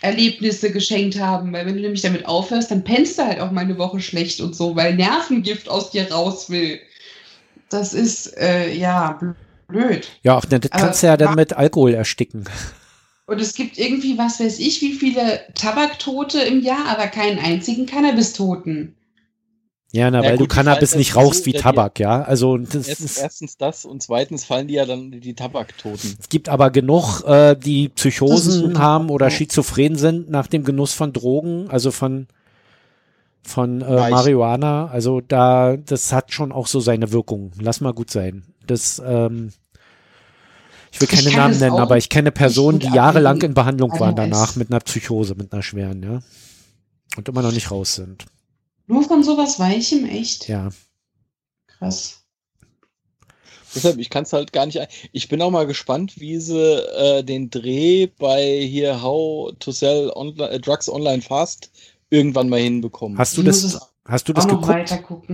[0.00, 3.62] Erlebnisse geschenkt haben, weil wenn du nämlich damit aufhörst, dann pennst du halt auch mal
[3.62, 6.80] eine Woche schlecht und so, weil Nervengift aus dir raus will.
[7.68, 9.18] Das ist äh, ja
[9.68, 10.08] blöd.
[10.22, 12.44] ja, auch das Aber kannst du ja dann wa- mit Alkohol ersticken.
[13.26, 17.86] Und es gibt irgendwie, was weiß ich, wie viele Tabaktote im Jahr, aber keinen einzigen
[17.86, 18.94] Cannabis-Toten.
[19.92, 21.52] Ja, na, Ja, weil gut, du Cannabis nicht rauchst wie.
[21.52, 22.22] Tabak, ja.
[22.22, 26.16] Also das Erst, ist, erstens das und zweitens fallen die ja dann die Tabaktoten.
[26.20, 31.12] es gibt aber genug, äh, die Psychosen haben oder schizophren sind nach dem Genuss von
[31.12, 32.26] Drogen, also von
[33.42, 34.88] von äh, Marihuana.
[34.88, 37.52] Also da, das hat schon auch so seine Wirkung.
[37.60, 38.42] Lass mal gut sein.
[38.66, 39.52] Das, ähm,
[40.96, 43.90] ich will Ich keine kann Namen nennen, aber ich kenne Personen, die jahrelang in Behandlung
[44.00, 46.20] waren danach mit einer Psychose, mit einer schweren, ja.
[47.16, 48.24] Und immer noch nicht raus sind.
[48.86, 50.48] Nur von sowas Weichem, echt?
[50.48, 50.68] Ja.
[51.66, 52.22] Krass.
[53.74, 54.80] Deshalb, ich kann es halt gar nicht.
[54.80, 59.70] ein- Ich bin auch mal gespannt, wie sie äh, den Dreh bei hier How to
[59.72, 61.70] Sell Onli- äh, Drugs Online Fast
[62.08, 63.18] irgendwann mal hinbekommen.
[63.18, 65.30] Hast du Ich muss das, es hast du das auch noch geguckt?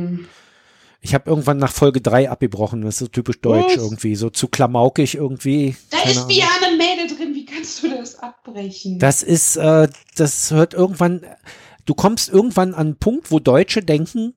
[1.04, 2.82] Ich habe irgendwann nach Folge 3 abgebrochen.
[2.82, 3.82] Das ist so typisch deutsch Was?
[3.82, 4.14] irgendwie.
[4.14, 5.74] So zu klamaukig irgendwie.
[5.90, 6.28] Da Keine ist Ahnung.
[6.28, 9.00] Biane Mädel drin, wie kannst du das abbrechen?
[9.00, 11.22] Das ist, äh, das hört irgendwann,
[11.86, 14.34] du kommst irgendwann an einen Punkt, wo Deutsche denken,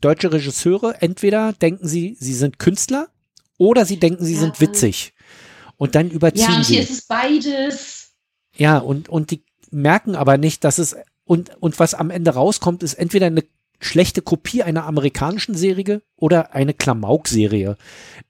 [0.00, 3.08] deutsche Regisseure, entweder denken sie, sie sind Künstler
[3.58, 4.40] oder sie denken, sie Ja.
[4.40, 5.12] sind witzig.
[5.76, 6.82] Und dann überziehen ja, und hier sie.
[6.84, 8.12] ist es beides.
[8.56, 12.82] Ja, und, und die merken aber nicht, dass es, und, und was am Ende rauskommt,
[12.82, 13.44] ist entweder eine
[13.80, 17.76] schlechte Kopie einer amerikanischen Serie oder eine Klamauk-Serie,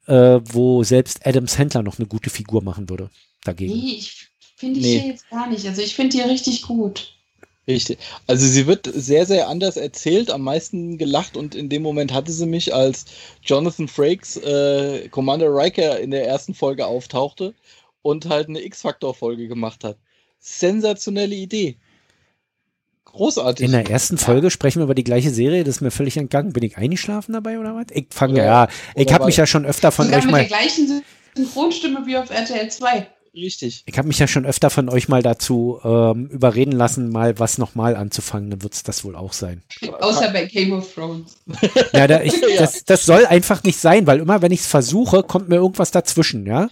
[0.07, 3.11] äh, wo selbst Adam Sandler noch eine gute Figur machen würde
[3.45, 3.73] dagegen.
[3.75, 4.99] Nee, ich finde ich Nee.
[5.01, 5.67] hier jetzt gar nicht.
[5.67, 7.15] Also ich finde die richtig gut.
[7.67, 7.99] Richtig.
[8.27, 12.33] Also sie wird sehr, sehr anders erzählt, am meisten gelacht und in dem Moment hatte
[12.33, 13.05] sie mich, als
[13.43, 17.55] Jonathan Frakes äh, Commander Riker in der ersten Folge auftauchte
[18.01, 19.99] und halt eine X-Factor-Folge gemacht hat.
[20.39, 21.77] Sensationelle Idee.
[23.13, 23.65] Großartig.
[23.67, 26.53] In der ersten Folge sprechen wir über die gleiche Serie, das ist mir völlig entgangen.
[26.53, 27.87] Bin ich eingeschlafen dabei oder was?
[27.91, 31.03] Ich fange ja, ich habe mich ja schon öfter von euch mit der mal, gleichen
[31.35, 33.07] Synchronstimme wie auf RTL 2.
[33.35, 33.85] Richtig.
[33.87, 37.59] ich habe mich ja schon öfter von euch mal dazu ähm, überreden lassen, mal was
[37.59, 38.51] nochmal anzufangen.
[38.51, 39.63] Dann wird's das wohl auch sein.
[40.01, 41.37] Außer bei Game of Thrones.
[41.93, 42.61] Ja, da, ich, Ja.
[42.61, 45.91] das, das soll einfach nicht sein, weil immer, wenn ich es versuche, kommt mir irgendwas
[45.91, 46.69] dazwischen, ja.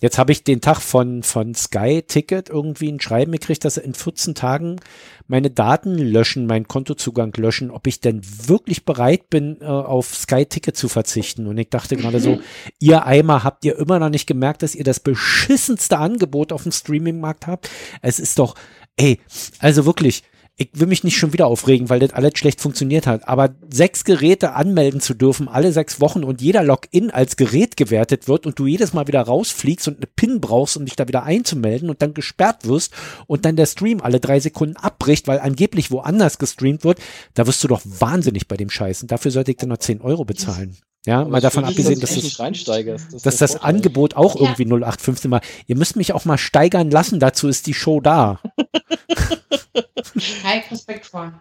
[0.00, 3.82] Jetzt habe ich den Tag von, von Sky Ticket irgendwie ein Schreiben gekriegt, dass sie
[3.82, 4.80] in 14 Tagen
[5.26, 10.46] meine Daten löschen, meinen Kontozugang löschen, ob ich denn wirklich bereit bin, äh, auf Sky
[10.46, 11.46] Ticket zu verzichten.
[11.46, 12.40] Und ich dachte gerade so,
[12.78, 16.72] ihr Eimer, habt ihr immer noch nicht gemerkt, dass ihr das beschissenste Angebot auf dem
[16.72, 17.70] Streaming-Markt habt?
[18.00, 18.54] Es ist doch,
[18.96, 19.20] ey,
[19.58, 20.22] also wirklich,
[20.56, 23.26] ich will mich nicht schon wieder aufregen, weil das alles schlecht funktioniert hat.
[23.26, 28.28] Aber sechs Geräte anmelden zu dürfen, alle sechs Wochen und jeder Login als Gerät gewertet
[28.28, 31.22] wird und du jedes Mal wieder rausfliegst und eine PIN brauchst, um dich da wieder
[31.22, 32.92] einzumelden und dann gesperrt wirst
[33.26, 36.98] und dann der Stream alle drei Sekunden abbricht, weil angeblich woanders gestreamt wird,
[37.34, 39.02] da wirst du doch wahnsinnig bei dem Scheiß.
[39.02, 40.76] Und dafür sollte ich dann noch 10 Euro bezahlen.
[41.04, 44.42] Ja, mal davon abgesehen, dass, das, das, dass das Angebot auch Ja.
[44.42, 45.40] irgendwie 0815 war.
[45.66, 48.40] Ihr müsst mich auch mal steigern lassen, dazu ist die Show da.
[50.44, 51.32] High Respekt vor.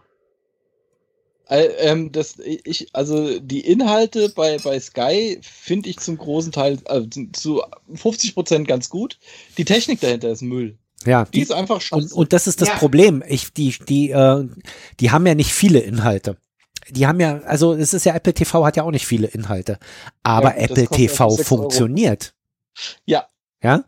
[1.49, 6.79] Äh, ähm, das, ich, also die Inhalte bei, bei Sky finde ich zum großen Teil,
[6.85, 7.61] also zu
[7.93, 9.19] 50 Prozent ganz gut.
[9.57, 10.77] Die Technik dahinter ist Müll.
[11.05, 12.15] Ja, Die ist einfach Und, scheiße.
[12.15, 12.75] und das ist das Ja.
[12.75, 13.23] Problem.
[13.27, 14.47] Ich, die, die, äh,
[14.99, 16.37] die haben ja nicht viele Inhalte.
[16.91, 19.79] Die haben ja, also es ist ja Apple TV hat ja auch nicht viele Inhalte.
[20.23, 22.33] Aber Ja, das Apple TV funktioniert.
[23.05, 23.27] Ja.
[23.63, 23.83] Ja.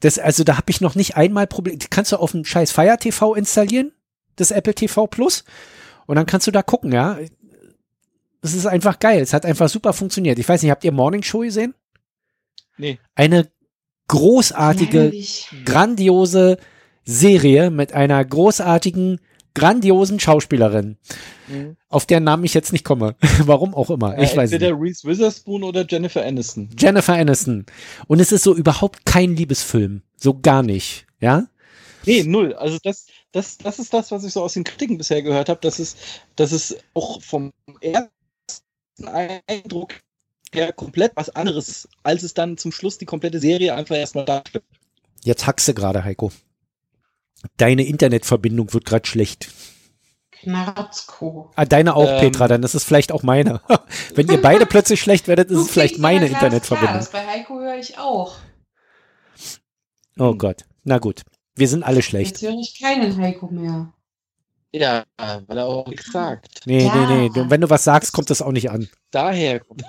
[0.00, 1.78] Das, also da habe ich noch nicht einmal Problem.
[1.90, 3.92] Kannst du auf dem scheiß Fire TV installieren?
[4.36, 5.44] Das Apple TV Plus?
[6.06, 7.18] Und dann kannst du da gucken, ja.
[8.42, 9.20] Es ist einfach geil.
[9.20, 10.38] Es hat einfach super funktioniert.
[10.38, 11.74] Ich weiß nicht, habt ihr Morning Show gesehen?
[12.76, 12.98] nee.
[13.14, 13.50] Eine
[14.08, 15.48] großartige Langweilig.
[15.64, 16.58] grandiose
[17.04, 19.20] Serie mit einer großartigen,
[19.56, 20.96] grandiosen Schauspielerin,
[21.48, 21.76] Mhm.
[21.88, 23.16] auf deren Namen ich jetzt nicht komme.
[23.44, 24.16] Warum auch immer.
[24.18, 24.82] Ich äh, weiß entweder nicht.
[24.82, 26.68] Reese Witherspoon oder Jennifer Aniston.
[26.78, 27.66] Jennifer Aniston.
[28.06, 30.02] Und es ist so überhaupt kein Liebesfilm.
[30.16, 31.06] So gar nicht.
[31.20, 31.46] Ja?
[32.04, 32.54] Nee, null.
[32.54, 35.60] Also das, das, das ist das, was ich so aus den Kritiken bisher gehört habe,
[35.60, 35.96] dass es,
[36.36, 38.10] dass es auch vom ersten
[39.48, 39.94] Eindruck
[40.52, 44.64] her komplett was anderes, als es dann zum Schluss die komplette Serie einfach erstmal darstellt.
[45.24, 46.30] Jetzt hackst du gerade, Heiko.
[47.56, 49.48] Deine Internetverbindung wird gerade schlecht.
[50.32, 51.50] Knarzko.
[51.56, 52.20] Ah, deine auch, Ähm.
[52.20, 53.60] Petra, dann ist es vielleicht auch meine.
[54.14, 56.96] Wenn ihr beide plötzlich schlecht werdet, ist es vielleicht meine Internetverbindung.
[56.96, 58.36] Das bei Heiko höre ich auch.
[60.18, 60.64] Oh Gott.
[60.84, 61.22] Na gut.
[61.56, 62.40] Wir sind alle schlecht.
[62.40, 63.92] Jetzt höre ich keinen Heiko mehr.
[64.72, 66.60] Ja, weil er auch nichts sagt.
[66.66, 67.06] Nee, Ja.
[67.06, 67.44] nee, nee.
[67.48, 68.88] Wenn du was sagst, kommt das auch nicht an.
[69.16, 69.82] Daher kommt.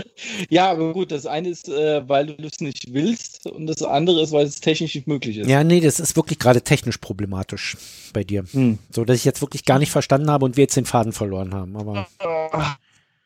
[0.50, 4.20] ja, aber gut, das eine ist, äh, weil du es nicht willst und das andere
[4.22, 5.48] ist, weil es technisch nicht möglich ist.
[5.48, 7.76] Ja, nee, das ist wirklich gerade technisch problematisch
[8.12, 8.44] bei dir.
[8.50, 8.80] Hm.
[8.90, 11.54] So, dass ich jetzt wirklich gar nicht verstanden habe und wir jetzt den Faden verloren
[11.54, 11.76] haben.
[11.76, 12.08] Aber,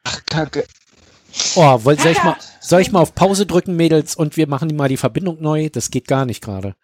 [0.05, 0.67] Ach, Kacke.
[1.55, 4.77] oh, wollt, soll ich mal, soll ich mal auf Pause drücken, Mädels, und wir machen
[4.77, 5.71] mal die Verbindung neu?
[5.71, 6.77] Das geht gar nicht gerade.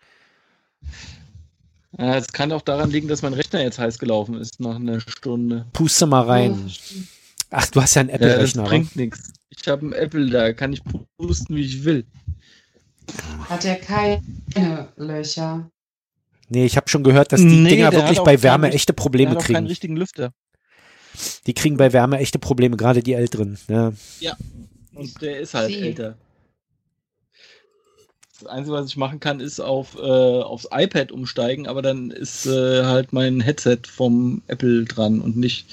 [1.98, 5.00] Ja, es kann auch daran liegen, dass mein Rechner jetzt heiß gelaufen ist nach einer
[5.00, 5.66] Stunde.
[5.74, 6.72] Puste mal rein.
[7.52, 9.32] Ach, du hast ja einen Ja, das Apple-Rechner, bringt nichts.
[9.50, 10.82] Ich habe einen Apple da, kann ich
[11.18, 12.04] pusten, wie ich will.
[13.48, 14.22] Hat er keine
[14.96, 15.70] Löcher.
[16.48, 18.76] Nee, ich habe schon gehört, dass die Nee, Dinger der wirklich bei keinen Wärme richt-
[18.76, 19.66] echte Der Probleme hat auch keinen kriegen.
[19.66, 20.32] richtigen Lüfter.
[21.46, 23.58] Die kriegen bei Wärme echte Probleme, gerade die Älteren.
[23.68, 23.92] Ja.
[24.94, 25.80] Und der ist halt Sie.
[25.80, 26.16] älter.
[28.42, 32.44] Das Einzige, was ich machen kann, ist auf, äh, aufs iPad umsteigen, aber dann ist
[32.46, 35.66] äh, halt mein Headset vom Apple dran und nicht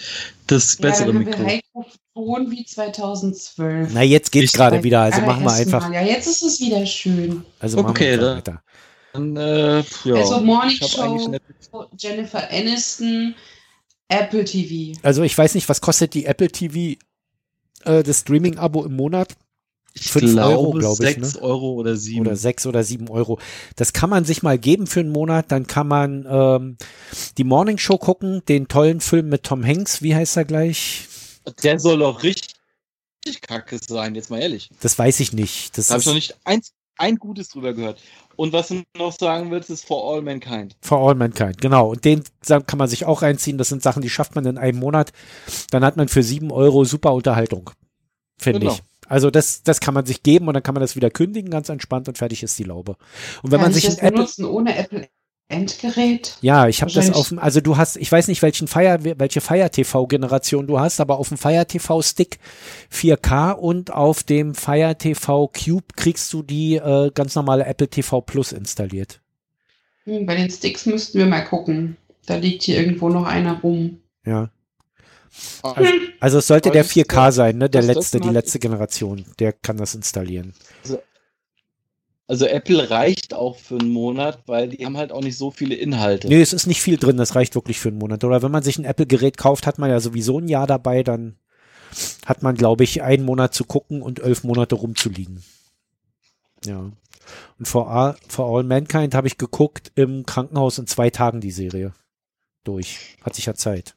[0.45, 1.85] das bessere ja, dann haben Mikro.
[2.13, 3.89] Ton wie 2012.
[3.93, 5.87] Na, jetzt geht's gerade wieder, also Aber machen wir einfach.
[5.89, 5.95] Mal.
[5.95, 7.43] Ja, jetzt ist es wieder schön.
[7.59, 8.63] Also machen Okay, wir da- weiter.
[9.13, 10.15] Dann, äh, ja.
[10.15, 11.33] Also Morning Show.
[11.97, 13.33] Jennifer Aniston,
[14.09, 14.99] Apple TV.
[15.01, 16.99] Also ich weiß nicht, was kostet die Apple TV,
[17.85, 19.35] äh, das Streaming-Abo im Monat?
[19.93, 21.41] Ich Fünf glaube, Euro, glaub ich, 6 ne?
[21.41, 22.21] Euro oder 7.
[22.21, 23.39] Oder sechs oder sieben Euro.
[23.75, 25.51] Das kann man sich mal geben für einen Monat.
[25.51, 26.77] Dann kann man ähm,
[27.37, 30.01] die Morning Show gucken, den tollen Film mit Tom Hanks.
[30.01, 31.07] Wie heißt er gleich?
[31.63, 32.53] Der soll doch richtig
[33.41, 34.69] kacke sein, jetzt mal ehrlich.
[34.81, 35.77] Das weiß ich nicht.
[35.77, 37.99] Das Da habe ich noch nicht eins, ein Gutes drüber gehört.
[38.35, 40.75] Und was du noch sagen willst, ist For All Mankind.
[40.81, 41.59] For All Mankind.
[41.59, 41.89] Genau.
[41.91, 43.57] Und den kann man sich auch reinziehen.
[43.57, 45.11] Das sind Sachen, die schafft man in einem Monat.
[45.71, 47.71] Dann hat man für sieben Euro super Unterhaltung.
[48.37, 48.73] Finde Genau.
[48.73, 48.81] ich.
[49.09, 51.67] Also das, das kann man sich geben und dann kann man das wieder kündigen, ganz
[51.69, 52.95] entspannt und fertig ist die Laube.
[53.41, 55.07] Und wenn Kann man sich ich das Apple benutzen ohne Apple
[55.47, 56.37] Endgerät?
[56.41, 59.41] Ja, ich habe das auf dem, also du hast, ich weiß nicht, welchen Fire, welche
[59.41, 62.37] Fire TV Generation du hast, aber auf dem Fire TV Stick
[62.93, 68.21] 4K und auf dem Fire TV Cube kriegst du die äh, ganz normale Apple TV
[68.21, 69.21] Plus installiert.
[70.03, 71.97] Hm, bei den Sticks müssten wir mal gucken.
[72.27, 74.01] Da liegt hier irgendwo noch einer rum.
[74.23, 74.51] Ja.
[75.63, 77.69] Also, Also es sollte der das- 4K sein, ne?
[77.69, 80.53] Der letzte, die letzte Generation, der kann das installieren.
[82.27, 85.73] also Apple reicht auch für einen Monat, weil die haben halt auch nicht so viele
[85.75, 86.27] Inhalte.
[86.27, 88.23] Nee, es ist nicht viel drin, das reicht wirklich für einen Monat.
[88.23, 91.37] Oder wenn man sich ein Apple-Gerät kauft, hat man ja sowieso ein Jahr dabei, dann
[92.25, 95.41] hat man, glaube ich, einen Monat zu gucken und elf Monate rumzuliegen.
[96.65, 96.91] Ja.
[97.57, 101.51] Und For All, For All Mankind habe ich geguckt im Krankenhaus in zwei Tagen die
[101.51, 101.93] Serie.
[102.63, 103.17] Durch.
[103.23, 103.95] Hat sich ja Zeit.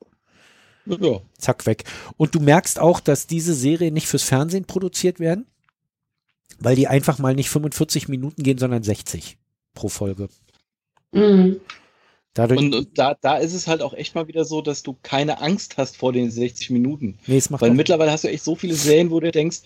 [0.87, 1.21] Ja.
[1.39, 1.85] Zack, weg.
[2.17, 5.47] Und du merkst auch, dass diese Serien nicht fürs Fernsehen produziert werden,
[6.59, 9.37] weil die einfach mal nicht 45 Minuten gehen, sondern 60
[9.75, 10.29] pro Folge.
[11.13, 11.61] Mhm.
[12.35, 14.97] Dadurch, Und, und da, da ist es halt auch echt mal wieder so, dass du
[15.03, 17.19] keine Angst hast vor den 60 Minuten.
[17.27, 19.61] nee, es macht Weil mittlerweile hast du echt so viele Serien, wo du denkst,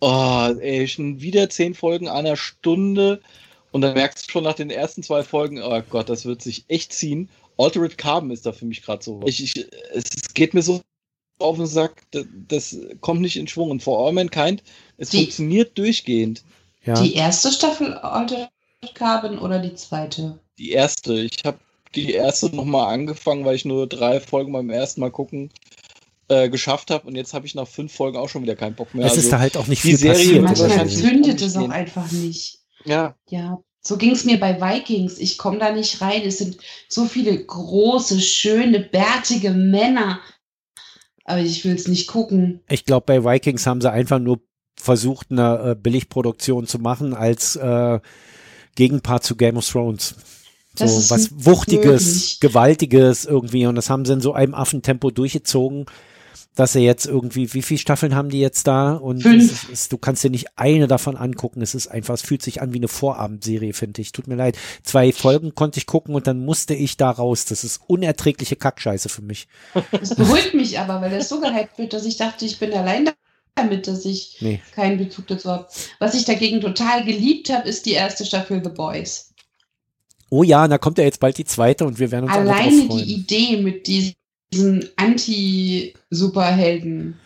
[0.00, 3.20] oh, ey, schon wieder zehn Folgen einer Stunde.
[3.76, 6.64] Und dann merkst du schon nach den ersten zwei Folgen, oh Gott, das wird sich
[6.68, 7.28] echt ziehen.
[7.58, 9.20] Altered Carbon ist da für mich gerade so.
[9.26, 10.80] Ich, ich, es, geht mir so
[11.38, 13.70] auf den Sack, das, das kommt nicht in Schwung.
[13.70, 14.62] Und For All Mankind,
[14.96, 16.42] es Die- funktioniert durchgehend.
[16.86, 16.94] ja.
[17.02, 18.48] Die erste Staffel Altered
[18.94, 20.38] Carbon oder die zweite?
[20.58, 21.58] Die erste, ich habe
[21.94, 25.50] die erste nochmal angefangen, weil ich nur drei Folgen beim ersten Mal gucken
[26.28, 27.06] äh, geschafft habe.
[27.06, 29.04] Und jetzt habe ich nach fünf Folgen auch schon wieder keinen Bock mehr.
[29.04, 30.68] es ist Also, da halt auch nicht die viel Serie passiert.
[30.70, 32.58] Manchmal zündet es auch einfach nicht.
[32.84, 35.16] ja, Ja, so ging es mir bei Vikings.
[35.18, 36.22] Ich komme da nicht rein.
[36.22, 40.18] Es sind so viele große, schöne, bärtige Männer.
[41.24, 42.60] Aber ich will es nicht gucken.
[42.68, 44.40] Ich glaube, bei Vikings haben sie einfach nur
[44.74, 48.00] versucht, eine äh, Billigproduktion zu machen als äh,
[48.74, 50.16] Gegenpart zu Game of Thrones.
[50.74, 52.40] So was Wuchtiges, möglich.
[52.40, 53.66] Gewaltiges irgendwie.
[53.66, 55.86] Und das haben sie in so einem Affentempo durchgezogen,
[56.56, 58.94] dass sie jetzt irgendwie, wie viele Staffeln haben die jetzt da?
[58.94, 59.44] Und Fünf.
[59.44, 61.62] es ist, es, du kannst dir nicht eine davon angucken.
[61.62, 64.10] Es ist einfach, es fühlt sich an wie eine Vorabendserie, finde ich.
[64.12, 64.58] Tut mir leid.
[64.82, 67.44] Zwei Folgen konnte ich gucken und dann musste ich da raus.
[67.44, 69.46] Das ist unerträgliche Kackscheiße für mich.
[69.92, 73.10] Das beruhigt mich aber, weil das so gehypt wird, dass ich dachte, ich bin allein
[73.54, 74.60] damit, dass ich Nee.
[74.74, 75.68] keinen Bezug dazu habe.
[75.98, 79.32] Was ich dagegen total geliebt habe, ist die erste Staffel The Boys.
[80.30, 82.56] Oh ja, da kommt ja jetzt bald die zweite und wir werden uns alle drauf
[82.56, 83.04] Alleine freuen.
[83.04, 83.86] die Idee mit
[84.56, 87.20] diesen Anti-Superhelden.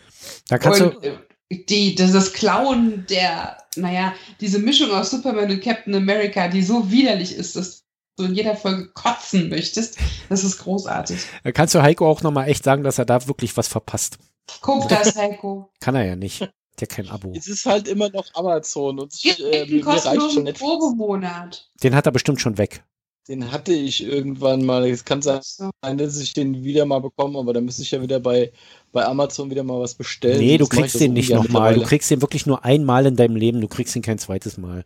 [0.49, 1.17] Da kannst und du, äh,
[1.49, 7.35] die, dieses Klauen der, naja, diese Mischung aus Superman und Captain America, die so widerlich
[7.35, 7.83] ist, dass
[8.17, 9.97] du in jeder Folge kotzen möchtest,
[10.29, 11.19] das ist großartig.
[11.43, 14.17] da kannst du Heiko auch nochmal echt sagen, dass er da wirklich was verpasst.
[14.61, 15.71] Guck das, Heiko.
[15.79, 16.41] Kann er ja nicht.
[16.79, 17.33] Der hat kein Abo.
[17.35, 20.59] es ist halt immer noch Amazon und ich, äh, mir, mir reicht schon Netflix.
[20.59, 21.69] Probemonat.
[21.83, 22.83] Den hat er bestimmt schon weg.
[23.27, 24.85] Den hatte ich irgendwann mal.
[24.89, 25.69] Es kann sein, So.
[25.83, 28.51] dass ich den wieder mal bekomme, aber dann müsste ich ja wieder bei,
[28.91, 30.39] bei Amazon wieder mal was bestellen.
[30.39, 31.75] Nee, du Das kriegst so den nicht nochmal.
[31.75, 33.61] Du kriegst den wirklich nur einmal in deinem Leben.
[33.61, 34.83] Du kriegst ihn kein zweites Mal.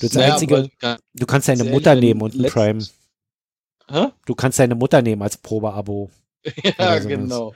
[0.00, 2.84] Das Naja, Einzige, aber- du kannst deine Mutter nehmen und ein Prime.
[3.90, 4.06] Hä?
[4.24, 6.10] Du kannst deine Mutter nehmen als Probeabo.
[6.78, 7.06] ja sowas.
[7.06, 7.54] genau.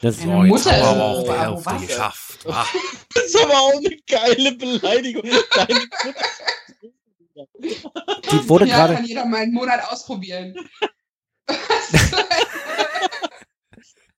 [0.00, 1.86] Das, So, jetzt Mutter ist aber ein auch die Abo, Hälfte was?
[1.86, 2.44] geschafft.
[2.44, 2.66] wa?
[3.14, 5.22] Das ist aber auch eine geile Beleidigung.
[5.54, 6.14] Deine Mutter-
[8.30, 10.54] die wurde ja, gerade, kann jeder mal einen Monat ausprobieren.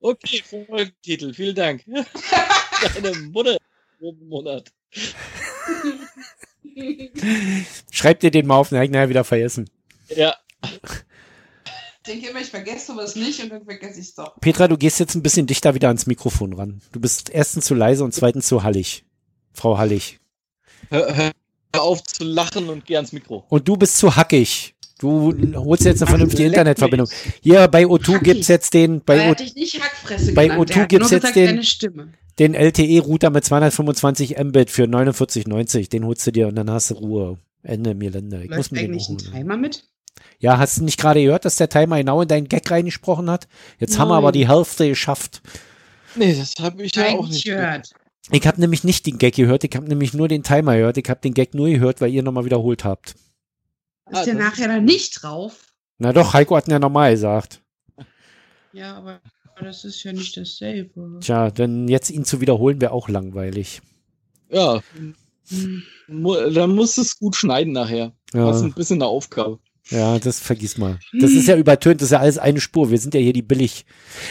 [0.00, 1.84] Okay, Folgentitel, vielen Dank.
[1.84, 3.56] Deine Mutter
[4.00, 4.72] im Monat.
[7.90, 9.68] schreib dir den mal auf, ich nachher wieder vergessen.
[10.08, 14.38] Ja, Ich denke immer, ich vergesse sowas nicht und dann vergesse ich es doch.
[14.40, 16.80] Petra, du gehst jetzt ein bisschen dichter wieder ans Mikrofon ran.
[16.92, 19.04] Du bist erstens zu leise und zweitens zu hallig.
[19.52, 20.20] Frau Hallig.
[20.90, 21.32] hör, hör
[21.72, 23.44] auf zu lachen und geh ans Mikro.
[23.48, 24.74] Und du bist zu hackig.
[24.98, 27.08] Du holst jetzt eine vernünftige Internetverbindung.
[27.40, 28.22] Hier bei O2 Hackig.
[28.24, 30.70] gibt's jetzt den, bei O, hat dich nicht Hackfresse bei genannt.
[30.70, 32.08] O2 er hat gibt's nur jetzt den- deine Stimme.
[32.40, 35.88] den LTE-Router mit 225 Mbit für 49,90.
[35.88, 37.38] Den holst du dir und dann hast du Ruhe.
[37.62, 38.42] Ende mir Länder.
[38.42, 39.32] Ich muss mir den eigentlich auch ein holen.
[39.32, 39.84] Timer mit?
[40.40, 43.46] Ja, hast du nicht gerade gehört, dass der Timer genau in deinen Gag reingesprochen hat?
[43.78, 44.18] Jetzt haben wir Nein.
[44.24, 45.42] aber die Hälfte geschafft.
[46.16, 47.44] Nee, das habe ich ja auch nicht.
[47.44, 47.92] gehört.
[48.30, 50.98] Ich habe nämlich nicht den Gag gehört, ich habe nämlich nur den Timer gehört.
[50.98, 53.10] Ich habe den Gag nur gehört, weil ihr nochmal wiederholt habt.
[54.10, 55.72] Ist Ah, der das nachher dann nicht drauf?
[55.98, 57.60] Na doch, Heiko hat ihn ja normal gesagt.
[58.72, 59.20] Ja, aber
[59.60, 61.18] das ist ja nicht dasselbe.
[61.20, 63.80] Tja, denn jetzt ihn zu wiederholen wäre auch langweilig.
[64.50, 64.80] Ja,
[65.48, 65.82] Hm.
[66.54, 68.12] dann musst du es gut schneiden nachher.
[68.32, 69.58] Das ist Ja, ein bisschen eine Aufgabe.
[69.88, 70.98] ja, das vergiss mal.
[71.18, 72.90] Das ist ja übertönt, das ist ja alles eine Spur.
[72.90, 73.86] Wir sind ja hier die billig.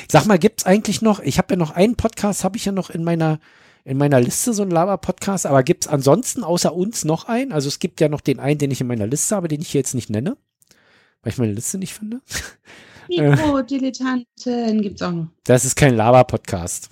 [0.08, 2.92] Sag mal, gibt's eigentlich noch, ich habe ja noch einen Podcast, habe ich ja noch
[2.92, 3.40] in meiner
[3.88, 7.52] in meiner Liste so einen Laber-Podcast, aber gibt's ansonsten außer uns noch einen?
[7.54, 9.70] Also es gibt ja noch den einen, den ich in meiner Liste habe, den ich
[9.70, 10.36] hier jetzt nicht nenne,
[11.24, 12.20] weil ich meine Liste nicht finde.
[13.10, 15.28] Mikrodilettanten gibt's auch noch.
[15.46, 16.90] Das ist kein Laber-Podcast.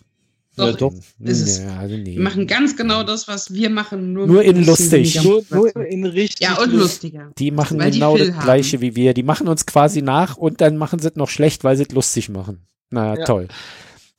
[0.58, 0.94] Doch, Ja, doch.
[1.20, 1.60] ist es.
[1.60, 2.16] Ja, also nee.
[2.16, 4.14] Wir machen ganz genau das, was wir machen.
[4.14, 5.22] Nur, Nur in ein lustig.
[5.22, 6.48] Nur, nur in richtig.
[6.48, 7.30] ja, und lustiger.
[7.38, 8.44] Die machen Weil die genau Phil das haben.
[8.46, 9.14] gleiche wie wir.
[9.14, 11.92] Die machen uns quasi nach und dann machen sie es noch schlecht, weil sie es
[11.94, 12.66] lustig machen.
[12.90, 13.26] Na Ja.
[13.26, 13.50] toll.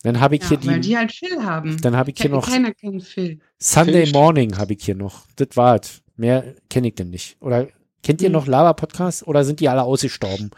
[0.06, 1.80] Dann habe ich Ja, hier weil die, die halt Phil haben.
[1.80, 3.40] dann habe ich hier noch Keiner kennt Phil.
[3.58, 5.26] Sunday Phil- Morning habe ich hier noch.
[5.36, 6.00] Das war's.
[6.16, 7.36] Mehr kenne ich denn nicht.
[7.40, 7.68] Oder
[8.02, 8.32] kennt ihr Hm.
[8.32, 10.50] noch Lava Podcasts oder sind die alle ausgestorben?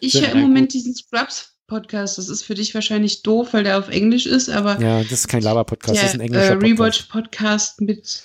[0.00, 0.40] Ich höre im gut.
[0.42, 2.18] Moment diesen Scrubs-Podcast.
[2.18, 5.28] Das ist für dich wahrscheinlich doof, weil der auf Englisch ist, aber Ja, das ist
[5.28, 6.78] kein Lava Podcast, das ist ein englischer äh, Podcast.
[6.80, 8.22] Rewatch-Podcast mit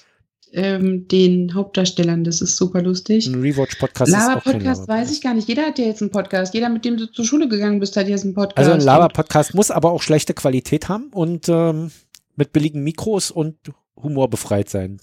[0.54, 3.28] ähm, den Hauptdarstellern, das ist super lustig.
[3.28, 5.48] Ein Rewatch Podcast ist auch Lava-Podcast Lava weiß ich gar nicht.
[5.48, 6.54] Jeder hat ja jetzt einen Podcast.
[6.54, 8.58] Jeder, mit dem du zur Schule gegangen bist, hat jetzt einen Podcast.
[8.58, 11.92] Also ein Lava Und Podcast muss aber auch schlechte Qualität haben und ähm,
[12.36, 13.58] mit billigen Mikros und
[13.96, 15.00] Humor befreit sein.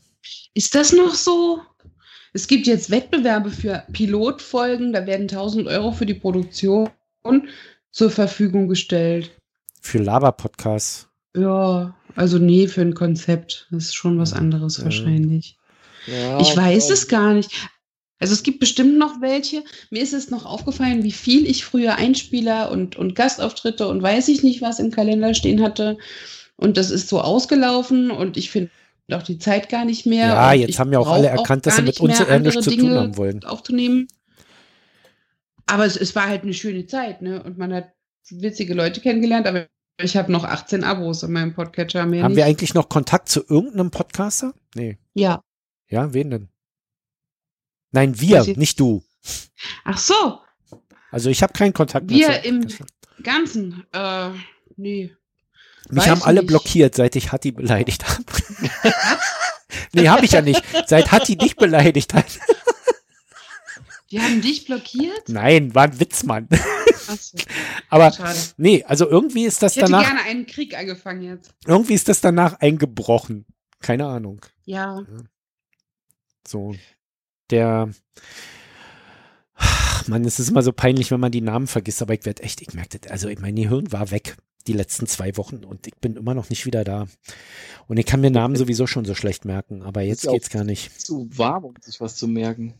[0.54, 1.60] Ist das noch so?
[2.32, 6.90] Es gibt jetzt Wettbewerbe für Pilotfolgen, da werden 1000 Euro für die Produktion
[7.90, 9.30] zur Verfügung gestellt.
[9.80, 11.08] Für Laber-Podcasts.
[11.36, 13.68] Ja, also nee, für ein Konzept.
[13.70, 14.84] Das ist schon was anderes Ja.
[14.84, 15.56] wahrscheinlich.
[16.06, 16.94] Ja, Ich weiß ja.
[16.94, 17.50] es gar nicht.
[18.18, 19.62] Also es gibt bestimmt noch welche.
[19.90, 24.28] Mir ist es noch aufgefallen, wie viel ich früher Einspieler und, und Gastauftritte und weiß
[24.28, 25.98] ich nicht was im Kalender stehen hatte.
[26.56, 28.70] Und das ist so ausgelaufen und ich finde
[29.12, 30.28] auch die Zeit gar nicht mehr.
[30.28, 32.94] Ja, jetzt haben ja auch alle erkannt, dass gar sie mit uns andere zu tun
[32.94, 33.44] haben wollen.
[33.44, 34.08] Aufzunehmen.
[35.66, 37.42] Aber es, es war halt eine schöne Zeit, ne?
[37.42, 37.92] Und man hat
[38.30, 39.66] witzige Leute kennengelernt, aber
[39.98, 42.02] ich habe noch 18 Abos in meinem Podcatcher.
[42.02, 42.36] Haben nicht.
[42.36, 44.54] wir eigentlich noch Kontakt zu irgendeinem Podcaster?
[44.74, 44.98] Nee.
[45.14, 45.42] ja.
[45.88, 46.48] Ja, wen denn?
[47.92, 49.04] Nein, wir, nicht du.
[49.84, 50.40] Ach so,
[51.10, 52.28] Also ich habe keinen Kontakt mehr.
[52.28, 52.66] Wir im-.
[53.22, 53.84] Ganzen.
[53.92, 54.30] Äh,
[54.76, 55.14] nee.
[55.88, 56.48] Mich weiß haben alle nicht.
[56.48, 58.24] blockiert, seit ich Hatti beleidigt habe.
[59.92, 60.62] nee, habe ich ja nicht.
[60.86, 62.26] Seit Hatti dich beleidigt hat.
[64.10, 65.28] Die haben dich blockiert?
[65.28, 66.48] Nein, war ein Witz, Mann.
[67.08, 67.36] Achso,
[67.88, 68.38] Aber schade.
[68.56, 71.52] nee, also irgendwie ist das Ich hätte danach, gerne einen Krieg angefangen jetzt.
[71.66, 73.46] irgendwie ist das danach eingebrochen.
[73.80, 74.40] Keine Ahnung.
[74.64, 75.04] Ja.
[76.46, 76.74] So.
[77.50, 77.90] Der.
[79.54, 82.42] Ach, Mann, es ist immer so peinlich, wenn man die Namen vergisst, aber ich werde
[82.42, 84.36] echt, ich merke das, also mein Gehirn war weg
[84.66, 87.06] die letzten zwei Wochen und ich bin immer noch nicht wieder da.
[87.86, 90.64] Und ich kann mir Namen sowieso schon so schlecht merken, aber jetzt auch- geht's gar
[90.64, 91.00] nicht.
[91.00, 92.74] Zu warm, um sich was zu merken.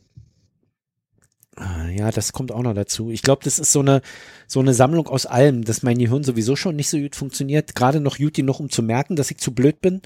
[1.59, 3.11] Ah, Ja, das kommt auch noch dazu.
[3.11, 4.03] Ich glaube, das ist so eine,
[4.47, 7.75] so eine Sammlung aus allem, dass mein Gehirn sowieso schon nicht so gut funktioniert.
[7.75, 10.03] Gerade noch gut genug, um zu merken, dass ich zu blöd bin.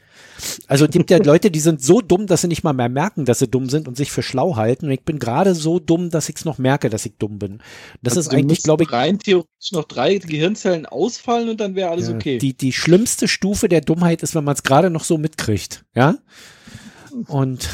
[0.69, 3.25] Also es gibt ja Leute, die sind so dumm, dass sie nicht mal mehr merken,
[3.25, 4.87] dass sie dumm sind und sich für schlau halten.
[4.87, 7.59] Und ich bin gerade so dumm, dass ich es noch merke, dass ich dumm bin.
[8.01, 11.91] Das Also ist eigentlich, glaube ich, rein theoretisch noch drei Gehirnzellen ausfallen und dann wäre
[11.91, 12.39] alles ja, okay.
[12.39, 15.85] die, die schlimmste Stufe der Dummheit ist, wenn man es gerade noch so mitkriegt.
[15.97, 16.19] Ja?
[17.27, 17.69] Und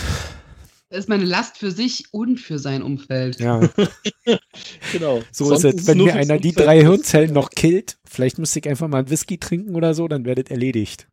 [0.90, 3.40] ist meine Last für sich und für sein Umfeld.
[3.40, 3.60] ja,
[4.92, 5.22] genau.
[5.32, 5.86] so Sonst ist es.
[5.86, 9.38] Wenn mir einer die drei Hirnzellen noch killt, vielleicht müsste ich einfach mal einen Whisky
[9.38, 11.08] trinken oder so, dann werdet erledigt.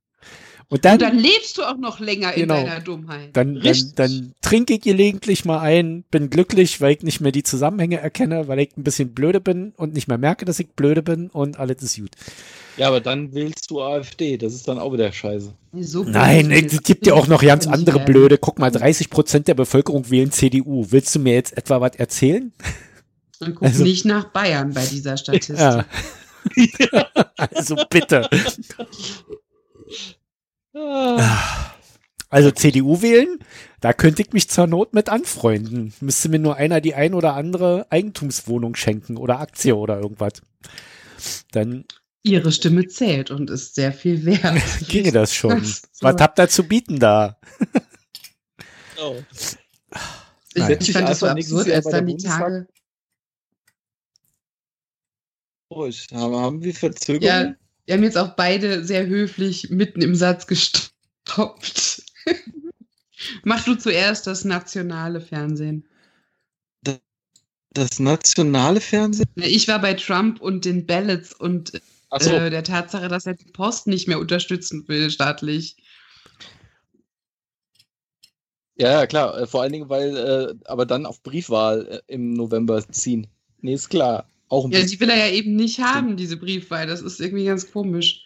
[0.69, 2.55] Und dann, Und dann lebst du auch noch länger in Genau.
[2.55, 3.29] deiner Dummheit.
[3.33, 7.43] dann, dann, dann trinke ich gelegentlich mal ein, bin glücklich, weil ich nicht mehr die
[7.43, 11.03] Zusammenhänge erkenne, weil ich ein bisschen blöde bin und nicht mehr merke, dass ich blöde
[11.03, 12.11] bin und alles ist gut.
[12.77, 14.37] Ja, aber dann wählst du AfD.
[14.37, 15.53] Das ist dann auch wieder scheiße.
[15.81, 18.39] So Nein, es gibt ja auch noch ganz andere blöde.
[18.39, 20.87] Guck mal, 30 Prozent der Bevölkerung wählen CDU.
[20.89, 22.51] Willst du mir jetzt etwa was erzählen?
[23.39, 25.57] Und guck Also- nicht nach Bayern bei dieser Statistik.
[25.59, 25.85] Ja.
[27.37, 28.27] also bitte.
[30.75, 31.71] Ah,
[32.29, 33.39] Also CDU wählen,
[33.79, 35.93] da könnte ich mich zur Not mit anfreunden.
[36.01, 40.33] Müsste mir nur einer die ein oder andere Eigentumswohnung schenken oder Aktie oder irgendwas.
[41.51, 41.85] Dann
[42.25, 44.61] Ihre Stimme zählt und ist sehr viel wert.
[44.87, 45.59] ginge das schon.
[45.59, 47.37] Das- Was habt ihr zu bieten da?
[48.95, 49.17] genau.
[50.55, 52.67] Ich, ich fand das so absurd, als dann die Bundestag- Tage.
[55.69, 57.57] Oh, ich, haben, haben wir Verzögerungen?
[57.59, 62.03] Ja, wir haben jetzt auch beide sehr höflich mitten im Satz gestoppt.
[63.43, 65.87] Mach du zuerst das nationale Fernsehen.
[67.71, 69.27] Das nationale Fernsehen?
[69.35, 73.51] Ich war bei Trump und den Ballots und Achso, äh, der Tatsache, dass er die
[73.51, 75.75] Post nicht mehr unterstützen will, staatlich.
[78.75, 79.35] ja, ja, klar.
[79.39, 83.27] Äh, Vor allen Dingen, weil, äh, aber dann auf Briefwahl äh, im November ziehen.
[83.61, 84.27] Nee, ist klar.
[84.53, 86.85] Auch Ja, die will er ja eben nicht haben, diese Briefwahl.
[86.85, 88.21] Das ist irgendwie ganz komisch.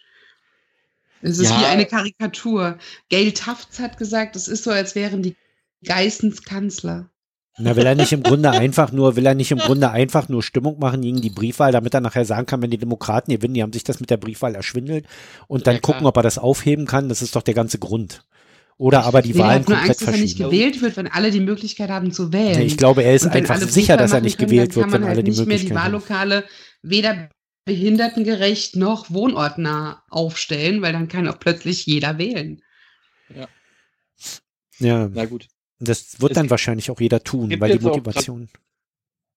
[1.22, 1.60] Es ist Ja.
[1.60, 2.78] wie eine Karikatur.
[3.08, 5.36] Gail Tafts hat gesagt, es ist so, als wären die
[5.84, 7.08] Geissens Kanzler.
[7.60, 10.42] Na, will er nicht im Grunde einfach nur, will er nicht im Grunde einfach nur
[10.42, 13.62] Stimmung machen gegen die Briefwahl, damit er nachher sagen kann, wenn die Demokraten gewinnen, die
[13.62, 15.06] haben sich das mit der Briefwahl erschwindelt
[15.48, 17.08] und dann Ja, gucken, ob er das aufheben kann.
[17.08, 18.22] Das ist doch der ganze Grund.
[18.78, 20.50] Oder aber die Nee, er Wahlen hat nur komplett Angst, dass er nicht verschieben.
[20.50, 22.58] gewählt wird, wenn alle die Möglichkeit haben zu wählen.
[22.58, 25.00] Nee, ich glaube, er ist einfach sicher, dass er nicht können, gewählt wird, kann wenn
[25.02, 25.92] man alle halt die nicht mehr die Möglichkeit haben.
[25.92, 26.44] Wahllokale
[26.82, 27.28] weder
[27.64, 32.62] behindertengerecht noch wohnortnah aufstellen, weil dann kann auch plötzlich jeder wählen.
[34.78, 35.48] Ja, Na gut.
[35.80, 38.48] das wird Es dann wahrscheinlich auch jeder tun, weil die Motivation.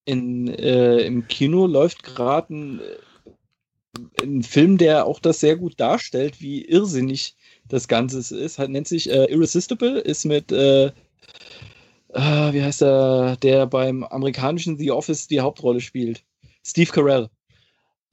[0.06, 5.80] In, äh, Im Kino läuft gerade ein, äh, ein Film, der auch das sehr gut
[5.80, 7.36] darstellt, wie irrsinnig
[7.72, 8.59] das Ganze ist.
[8.59, 10.91] Hat, nennt sich äh, Irresistible, ist mit, äh, äh,
[12.13, 16.24] wie heißt er, der beim amerikanischen The Office die Hauptrolle spielt.
[16.63, 17.30] Steve Carell.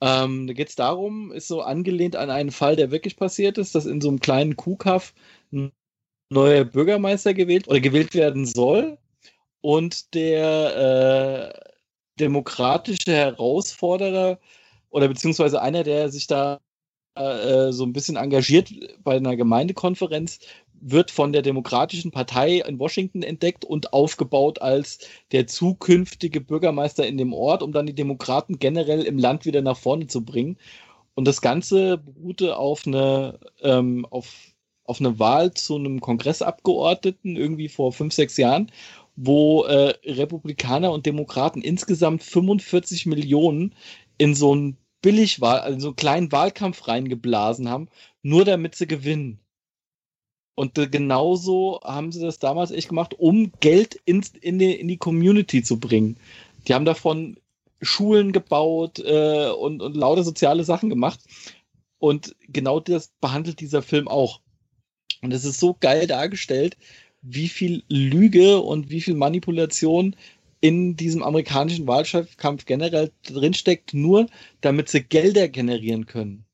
[0.01, 3.75] Ähm, da geht es darum, ist so angelehnt an einen Fall, der wirklich passiert ist,
[3.75, 5.13] dass in so einem kleinen Kuhkaff
[5.51, 5.73] ein
[6.29, 8.97] neuer Bürgermeister gewählt oder gewählt werden soll
[9.61, 11.69] und der äh,
[12.19, 14.39] demokratische Herausforderer
[14.89, 16.59] oder beziehungsweise einer, der sich da
[17.19, 18.71] äh, so ein bisschen engagiert
[19.03, 20.39] bei einer Gemeindekonferenz,
[20.81, 24.99] wird von der Demokratischen Partei in Washington entdeckt und aufgebaut als
[25.31, 29.77] der zukünftige Bürgermeister in dem Ort, um dann die Demokraten generell im Land wieder nach
[29.77, 30.57] vorne zu bringen.
[31.15, 34.33] Und das Ganze beruhte auf eine, ähm, auf,
[34.85, 38.71] auf eine Wahl zu einem Kongressabgeordneten irgendwie vor fünf, sechs Jahren,
[39.17, 43.75] wo äh, Republikaner und Demokraten insgesamt 45 Millionen
[44.17, 44.55] in so
[45.01, 47.87] einen Billigwahl, also so einen kleinen Wahlkampf reingeblasen haben,
[48.21, 49.39] nur damit sie gewinnen.
[50.55, 54.97] Und genauso haben sie das damals echt gemacht, um Geld ins, in, die, in die
[54.97, 56.17] Community zu bringen.
[56.67, 57.37] Die haben davon
[57.81, 61.21] Schulen gebaut äh, und, und lauter soziale Sachen gemacht.
[61.97, 64.41] Und genau das behandelt dieser Film auch.
[65.21, 66.77] Und es ist so geil dargestellt,
[67.21, 70.15] wie viel Lüge und wie viel Manipulation
[70.61, 74.27] in diesem amerikanischen Wahlkampf generell drinsteckt, nur
[74.61, 76.45] damit sie Gelder generieren können.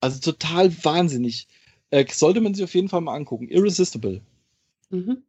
[0.00, 1.46] Also total wahnsinnig.
[1.90, 3.48] Äh, sollte man sich auf jeden Fall mal angucken.
[3.48, 4.20] Irresistible.
[4.90, 5.22] Mhm.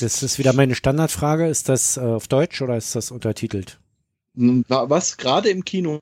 [0.00, 1.48] Das ist wieder meine Standardfrage.
[1.48, 3.78] Ist das äh, auf Deutsch oder ist das untertitelt?
[4.34, 5.98] Was gerade im Kino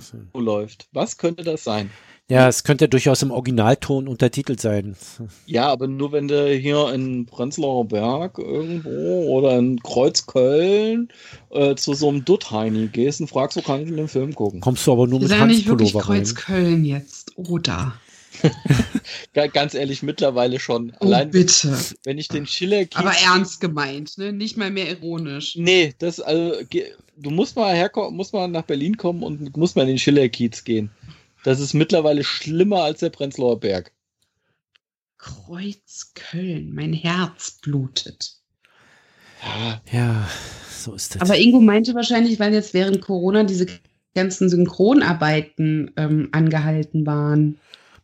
[0.00, 0.38] so.
[0.38, 0.88] läuft.
[0.92, 1.90] Was könnte das sein?
[2.28, 4.96] Ja, es könnte durchaus im Originalton untertitelt sein.
[5.44, 11.08] Ja, aber nur wenn du hier in Prenzlauer Berg irgendwo oder in Kreuzköln
[11.50, 14.60] äh, zu so einem Duttheini gehst und fragst, wo kann ich den Film gucken?
[14.60, 16.18] Kommst du aber nur Wir mit sagen nicht wirklich Hans-Pullover rein.
[16.22, 17.94] Kreuzköln jetzt, oder?
[19.52, 20.92] Ganz ehrlich, mittlerweile schon.
[21.00, 21.76] Oh, Allein bitte.
[22.04, 24.32] wenn ich den Schiller Aber ernst gemeint, ne?
[24.32, 25.56] Nicht mal mehr ironisch.
[25.56, 26.62] Nee, das also
[27.16, 30.64] du musst mal herkommen, musst mal nach Berlin kommen und musst mal in den Schiller-Kiez
[30.64, 30.90] gehen.
[31.44, 33.92] Das ist mittlerweile schlimmer als der Prenzlauer Berg.
[35.18, 38.36] Kreuzköln, mein Herz blutet.
[39.42, 40.28] Ja, Ja,
[40.70, 41.22] so ist das.
[41.22, 43.66] Aber Ingo meinte wahrscheinlich, weil jetzt während Corona diese
[44.14, 47.58] ganzen Synchronarbeiten ähm, angehalten waren.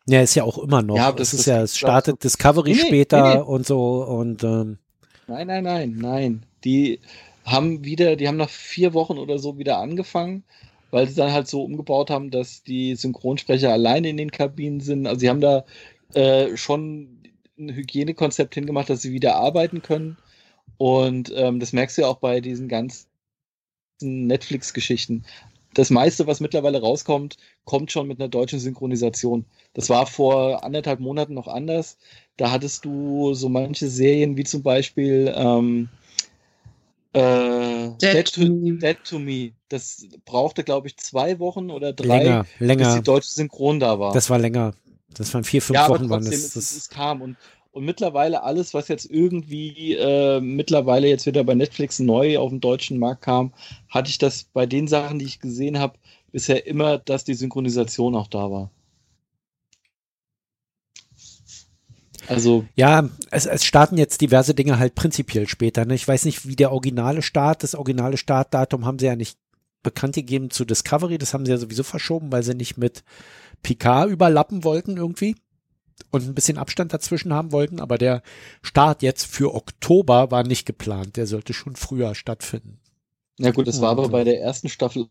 [0.09, 0.96] Ja, ist ja auch immer noch.
[0.96, 2.24] Ja, das- das ist ja, es startet.
[2.24, 3.40] Discovery nee, später nee, nee.
[3.42, 4.78] und so und ähm,
[5.26, 6.42] nein, nein, nein, nein.
[6.64, 7.00] Die
[7.44, 10.44] haben wieder, die haben nach vier Wochen oder so wieder angefangen,
[10.90, 15.06] weil sie dann halt so umgebaut haben, dass die Synchronsprecher alleine in den Kabinen sind.
[15.06, 15.64] Also sie haben da
[16.14, 17.22] äh, schon
[17.59, 20.16] ein Hygienekonzept hingemacht, dass sie wieder arbeiten können.
[20.78, 23.06] Und ähm, das merkst du ja auch bei diesen ganzen
[24.00, 25.24] Netflix-Geschichten.
[25.78, 29.44] Das meiste, was mittlerweile rauskommt, kommt schon mit einer deutschen Synchronisation.
[29.74, 31.98] Das war vor anderthalb Monaten noch anders.
[32.36, 35.88] Da hattest du so manche Serien wie zum Beispiel ähm,
[37.12, 38.76] äh, Dead to Me.
[38.76, 39.52] Dead to Me.
[39.68, 42.96] Das brauchte, glaube ich, zwei Wochen oder drei, länger, bis länger.
[42.96, 44.12] die deutsche Synchron da war.
[44.12, 44.74] Das war länger.
[45.14, 46.26] Das waren vier, fünf ja, aber Wochen das.
[46.26, 47.36] es, es, das es kam und
[47.70, 52.60] und mittlerweile alles, was jetzt irgendwie äh, mittlerweile jetzt wieder bei Netflix neu auf den
[52.60, 53.52] deutschen Markt kam,
[53.88, 55.98] hatte ich das bei den Sachen, die ich gesehen habe,
[56.32, 58.70] bisher immer, dass die Synchronisation auch da war.
[62.26, 65.86] Also ja, es, es starten jetzt diverse Dinge halt prinzipiell später.
[65.86, 65.94] Ne?
[65.94, 69.38] Ich weiß nicht, wie der originale Start, das originale Startdatum haben sie ja nicht
[69.82, 71.16] bekannt gegeben zu Discovery.
[71.16, 73.02] Das haben sie ja sowieso verschoben, weil sie nicht mit
[73.62, 75.36] Picard überlappen wollten irgendwie
[76.11, 77.80] und ein bisschen Abstand dazwischen haben wollten.
[77.80, 78.22] Aber der
[78.62, 81.16] Start jetzt für Oktober war nicht geplant.
[81.16, 82.80] Der sollte schon früher stattfinden.
[83.38, 85.07] Ja gut, das war aber Und, bei der ersten Staffel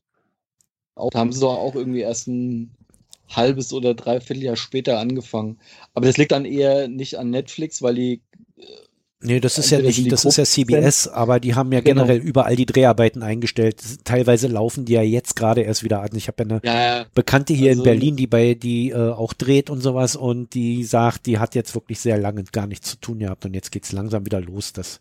[0.95, 2.75] auch, da haben sie doch auch irgendwie erst ein
[3.29, 5.59] halbes oder dreiviertel Jahr später angefangen.
[5.93, 8.21] Aber das liegt dann eher nicht an Netflix, weil die
[9.19, 12.03] Nee, das ist ja nicht, das ist ja CBS, aber die haben ja Genau.
[12.05, 13.81] generell überall die Dreharbeiten eingestellt.
[14.03, 16.09] Teilweise laufen die ja jetzt gerade erst wieder an.
[16.13, 19.33] Ich habe ja eine ja, Bekannte hier Also- in Berlin, die bei die äh, auch
[19.33, 22.97] dreht und sowas und die sagt, die hat jetzt wirklich sehr lange gar nichts zu
[22.97, 24.99] tun gehabt und jetzt geht's langsam wieder los, dass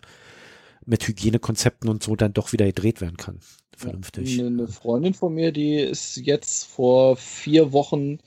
[0.86, 3.40] mit Hygienekonzepten und so dann doch wieder gedreht werden kann.
[3.76, 4.40] Vernünftig.
[4.40, 8.18] Eine Freundin von mir, die ist jetzt vor vier Wochen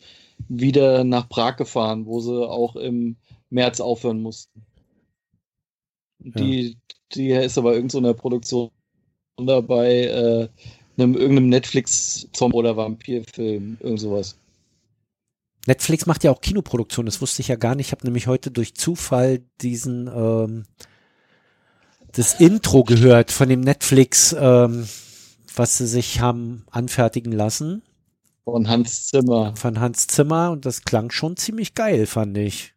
[0.47, 3.15] wieder nach Prag gefahren, wo sie auch im
[3.49, 4.61] März aufhören mussten.
[6.19, 6.77] Die,
[7.13, 8.71] die ist aber irgend so in der Produktion
[9.37, 10.49] dabei, äh,
[10.97, 14.35] einem, irgendeinem Netflix-Zombie- oder Vampirfilm, irgend sowas.
[15.67, 17.87] Netflix macht ja auch Kinoproduktion, das wusste ich ja gar nicht.
[17.87, 20.65] Ich habe nämlich heute durch Zufall diesen ähm,
[22.11, 24.87] das Intro gehört von dem Netflix, ähm,
[25.55, 27.83] was sie sich haben anfertigen lassen
[28.43, 29.55] Von Hans Zimmer.
[29.55, 32.73] von Hans Zimmer und das klang schon ziemlich geil, fand ich.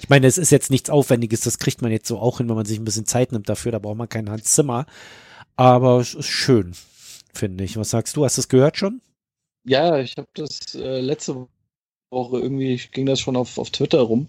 [0.00, 2.56] Ich meine, es ist jetzt nichts Aufwendiges, das kriegt man jetzt so auch hin, wenn
[2.56, 4.86] man sich ein bisschen Zeit nimmt dafür, da braucht man keinen Hans Zimmer.
[5.56, 6.72] Aber es ist schön,
[7.34, 7.76] finde ich.
[7.76, 8.24] Was sagst du?
[8.24, 9.00] Hast du es gehört schon?
[9.64, 11.46] Ja, ich habe das äh, letzte
[12.10, 14.28] Woche irgendwie ging das schon auf, auf Twitter rum.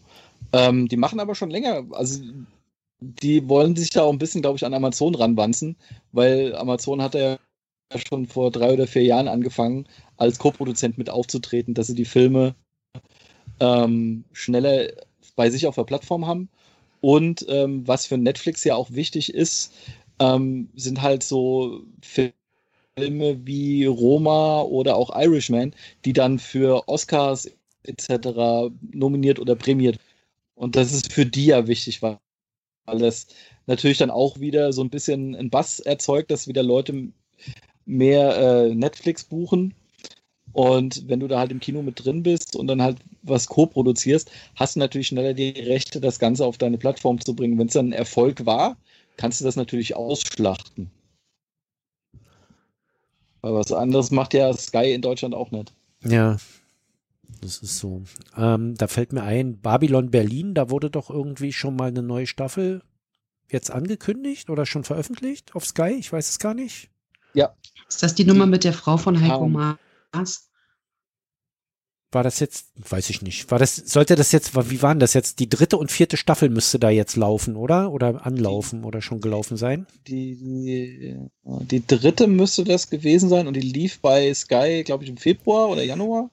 [0.53, 2.21] Ähm, die machen aber schon länger, also
[2.99, 5.75] die wollen sich ja auch ein bisschen, glaube ich, an Amazon ranwanzen,
[6.11, 7.37] weil Amazon hat ja
[8.07, 9.87] schon vor drei oder vier Jahren angefangen,
[10.17, 12.55] als Co-Produzent mit aufzutreten, dass sie die Filme
[13.59, 14.89] ähm, schneller
[15.41, 16.49] bei sich auf der Plattform haben.
[16.99, 19.73] Und ähm, was für Netflix ja auch wichtig ist,
[20.19, 25.73] ähm, sind halt so Filme wie Roma oder auch Irishman,
[26.05, 27.49] die dann für Oscars
[27.81, 28.71] etc.
[28.91, 29.97] nominiert oder prämiert.
[30.53, 32.19] Und das ist für die ja wichtig, weil
[32.85, 33.25] das
[33.65, 37.07] natürlich dann auch wieder so ein bisschen einen Bass erzeugt, dass wieder Leute
[37.87, 39.73] mehr äh, Netflix buchen.
[40.53, 44.31] Und wenn du da halt im Kino mit drin bist und dann halt was co-produzierst,
[44.55, 47.57] hast du natürlich schneller die Rechte, das Ganze auf deine Plattform zu bringen.
[47.57, 48.77] Wenn es dann ein Erfolg war,
[49.17, 50.91] kannst du das natürlich ausschlachten.
[53.41, 55.73] Weil was anderes macht ja Sky in Deutschland auch nicht.
[56.03, 56.37] Ja,
[57.41, 58.03] das ist so.
[58.37, 62.27] Ähm, da fällt mir ein, Babylon Berlin, da wurde doch irgendwie schon mal eine neue
[62.27, 62.81] Staffel
[63.49, 65.95] jetzt angekündigt oder schon veröffentlicht auf Sky?
[65.99, 66.89] Ich weiß es gar nicht.
[67.33, 67.53] Ja.
[67.87, 69.77] Ist das die Nummer mit der Frau von Heiko Maas?
[72.14, 73.49] War das jetzt, weiß ich nicht.
[73.51, 75.39] War das, sollte das jetzt, wie waren das jetzt?
[75.39, 77.93] Die dritte und vierte Staffel müsste da jetzt laufen, oder?
[77.93, 79.88] Oder anlaufen oder schon gelaufen sein?
[80.07, 85.09] Die, die, die dritte müsste das gewesen sein und die lief bei Sky, glaube ich,
[85.09, 86.30] im Februar oder Januar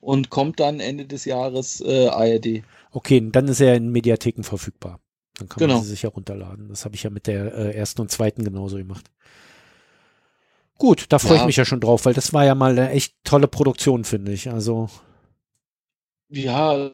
[0.00, 2.62] und kommt dann Ende des Jahres äh, ARD.
[2.92, 5.00] Okay, dann ist er in Mediatheken verfügbar.
[5.34, 5.74] Dann kann Genau.
[5.74, 6.68] man sie sich herunterladen.
[6.70, 9.10] Das habe ich ja mit der äh, ersten und zweiten genauso gemacht.
[10.78, 11.46] Gut, da freue ich Ja.
[11.46, 14.50] mich ja schon drauf, weil das war ja mal eine echt tolle Produktion, finde ich.
[14.50, 14.88] Also,
[16.30, 16.90] Ja,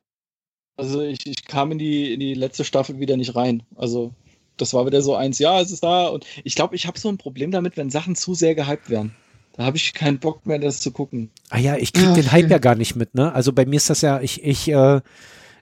[0.77, 3.63] also ich, ich kam in die, in die letzte Staffel wieder nicht rein.
[3.77, 4.13] Also
[4.57, 6.09] das war wieder so eins, ja, es ist da.
[6.09, 9.15] Und ich glaube, ich habe so ein Problem damit, wenn Sachen zu sehr gehypt werden.
[9.57, 11.31] Da habe ich keinen Bock mehr, das zu gucken.
[11.51, 12.53] ah ja, ich krieg Ja, den Hype okay.
[12.53, 13.33] ja gar nicht mit, ne?
[13.33, 15.01] Also bei mir ist das ja, ich, ich, äh,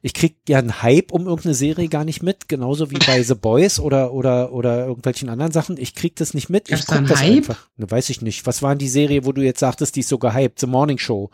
[0.05, 3.37] ich krieg ja einen Hype um irgendeine Serie gar nicht mit, genauso wie bei The
[3.37, 5.77] Boys oder, oder, oder irgendwelchen anderen Sachen.
[5.79, 6.67] Ich krieg das nicht mit.
[6.67, 7.37] Gab's ich guck das Hype?
[7.37, 7.69] einfach.
[7.77, 8.45] Ne, weiß ich nicht.
[8.45, 10.59] Was war denn die Serie, wo du jetzt sagtest, die ist so gehypt?
[10.59, 11.31] The Morning Show.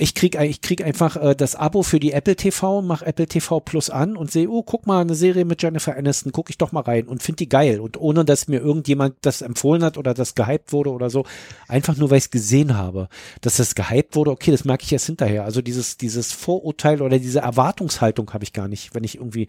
[0.00, 3.60] Ich krieg, ich krieg einfach äh, das Abo für die Apple TV, mach Apple TV
[3.60, 6.72] Plus an und sehe, oh, guck mal, eine Serie mit Jennifer Aniston, guck ich doch
[6.72, 7.80] mal rein und finde die geil.
[7.80, 11.26] Und ohne, dass mir irgendjemand das empfohlen hat oder das gehypt wurde oder so,
[11.68, 13.08] einfach nur, weil ich es gesehen habe.
[13.42, 15.44] Dass das gehypt wurde, okay, das merke ich erst hinterher.
[15.44, 19.48] Also dieses, dieses Vorurteil oder diese Erwartungshaltung habe ich gar nicht, wenn ich irgendwie,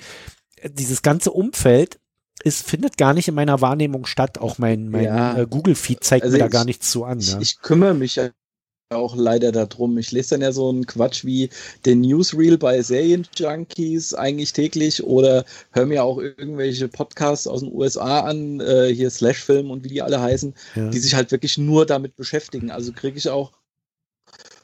[0.57, 1.97] äh, dieses ganze Umfeld
[2.43, 4.39] es findet gar nicht in meiner Wahrnehmung statt.
[4.39, 5.37] Auch mein, mein Ja.
[5.37, 7.19] äh, Google-Feed zeigt Also mir da ich- gar nichts zu an.
[7.19, 7.39] Ich, Ja.
[7.39, 8.29] ich kümmere mich ja
[8.91, 9.97] auch leider darum.
[9.97, 11.49] Ich lese dann ja so einen Quatsch wie
[11.85, 18.21] den Newsreel bei Serienjunkies eigentlich täglich oder höre mir auch irgendwelche Podcasts aus den USA
[18.21, 20.89] an, äh, hier Slashfilm und wie die alle heißen, Ja.
[20.89, 22.71] die sich halt wirklich nur damit beschäftigen.
[22.71, 23.51] Also kriege ich auch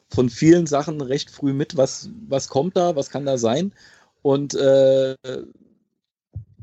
[0.09, 3.73] von vielen Sachen recht früh mit, was, was kommt da, was kann da sein.
[4.21, 5.15] Und äh,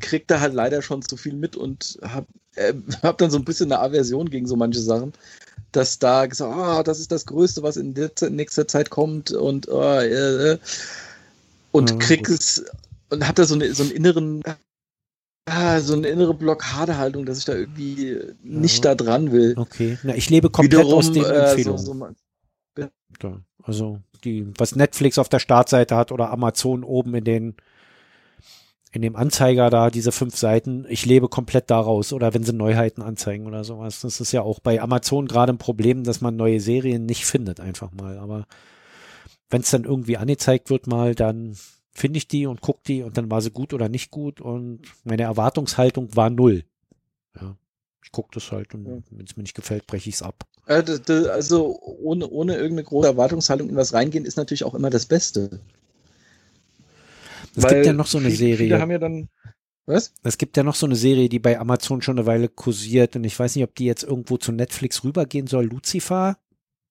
[0.01, 2.27] krieg da halt leider schon zu viel mit und hab,
[2.57, 5.13] äh, hab dann so ein bisschen eine Aversion gegen so manche Sachen,
[5.73, 7.95] dass da gesagt, ah, das ist das Größte, was in
[8.31, 10.59] nächster Zeit kommt und äh, äh,
[11.73, 12.65] und Ja, krieg es
[13.11, 14.43] und hab da so, eine, so einen inneren
[15.47, 19.55] ah, so eine innere Blockadehaltung, dass ich da irgendwie nicht da dran will.
[19.57, 19.99] Okay.
[20.03, 21.85] Na, ich lebe komplett aus den äh, so, Empfehlungen.
[21.85, 22.15] so, mal-
[23.19, 23.41] Da.
[23.63, 27.55] Also die, was Netflix auf der Startseite hat oder Amazon oben in den
[28.95, 33.03] in dem Anzeiger da, diese fünf Seiten, ich lebe komplett daraus oder wenn sie Neuheiten
[33.03, 34.01] anzeigen oder sowas.
[34.01, 37.59] Das ist ja auch bei Amazon gerade ein Problem, dass man neue Serien nicht findet,
[37.59, 38.19] einfach mal.
[38.19, 38.47] Aber
[39.51, 41.57] wenn es dann irgendwie angezeigt wird mal, dann
[41.91, 44.83] finde ich die und guck die und dann war sie gut oder nicht gut und
[45.03, 46.63] meine Erwartungshaltung war null.
[47.35, 47.57] Ja.
[48.05, 48.99] Ich gucke das halt und Ja.
[49.11, 50.45] wenn es mir nicht gefällt, breche ich es ab.
[50.69, 55.07] äh, also ohne, ohne irgendeine große Erwartungshaltung in was reingehen, ist natürlich auch immer das
[55.07, 55.59] Beste.
[57.57, 58.81] Es gibt ja noch so eine viele, Viele Serie.
[58.81, 59.29] haben ja dann.
[59.87, 60.15] Was?
[60.23, 63.25] Es gibt ja noch so eine Serie, die bei Amazon schon eine Weile kursiert und
[63.25, 65.67] ich weiß nicht, ob die jetzt irgendwo zu Netflix rübergehen soll.
[65.67, 66.39] Lucifer?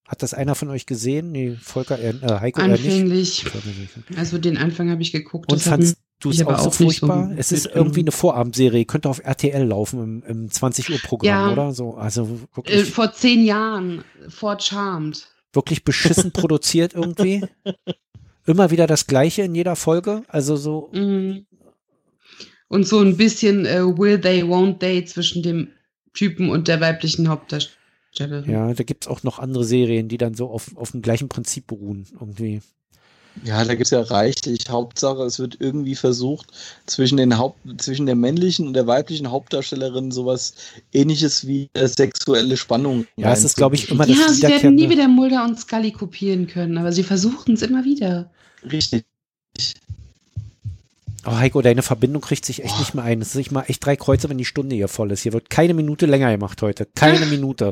[0.07, 1.31] Hat das einer von euch gesehen?
[1.31, 2.61] Nee, Volker, äh, äh, Heiko.
[2.61, 3.45] Anfänglich.
[3.47, 4.17] Ich weiß nicht.
[4.19, 5.51] Also den Anfang habe ich geguckt.
[5.51, 7.31] Und fandst du es auch so auch nicht so furchtbar?
[7.37, 11.51] es ist irgendwie eine Vorabendserie, könnte auf RTL laufen im, im 20 Uhr Programm, Ja.
[11.51, 11.71] oder?
[11.73, 15.25] So, also äh, wirklich, vor zehn Jahren, vor Charmed.
[15.53, 17.43] wirklich beschissen produziert irgendwie.
[18.45, 20.23] Immer wieder das Gleiche in jeder Folge.
[20.27, 21.45] Also so, Mhm.
[22.67, 25.67] Und so ein bisschen äh, Will They, Won't They zwischen dem
[26.13, 28.49] Typen und der weiblichen Hauptdarstellerin.
[28.49, 31.67] ja, da gibt's auch noch andere Serien, die dann so auf, auf dem gleichen Prinzip
[31.67, 32.61] beruhen, irgendwie.
[33.43, 34.69] Ja, da gibt's ja reichlich.
[34.69, 36.47] Hauptsache, es wird irgendwie versucht,
[36.85, 40.53] zwischen, den Haupt zwischen der männlichen und der weiblichen Hauptdarstellerin sowas
[40.93, 43.05] ähnliches wie äh, sexuelle Spannung.
[43.17, 45.91] Ja, es ist, glaube ich, immer Ja, das sie werden nie wieder Mulder und Scully
[45.91, 48.29] kopieren können, aber sie versuchen es immer wieder.
[48.71, 49.03] Richtig.
[51.25, 53.21] Oh, Heiko, deine Verbindung kriegt sich echt nicht mehr ein.
[53.21, 55.23] Es ist nicht mal echt drei Kreuze, wenn die Stunde hier voll ist.
[55.23, 56.85] Hier wird keine Minute länger gemacht heute.
[56.95, 57.71] Keine Minute.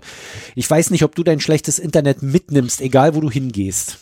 [0.55, 3.97] Ich weiß nicht, ob du dein schlechtes Internet mitnimmst, egal wo du hingehst.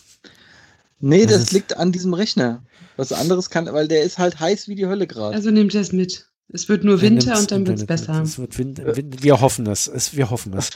[0.99, 2.63] Nee, Das das, liegt an diesem Rechner.
[2.97, 5.35] Was anderes kann, weil der ist halt heiß wie die Hölle gerade.
[5.35, 6.29] Also nehmt das mit.
[6.51, 8.21] Es wird nur Er Winter und dann wird's besser.
[8.23, 9.87] Es wird Win Win wir hoffen es.
[9.87, 10.17] es.
[10.17, 10.71] Wir hoffen es.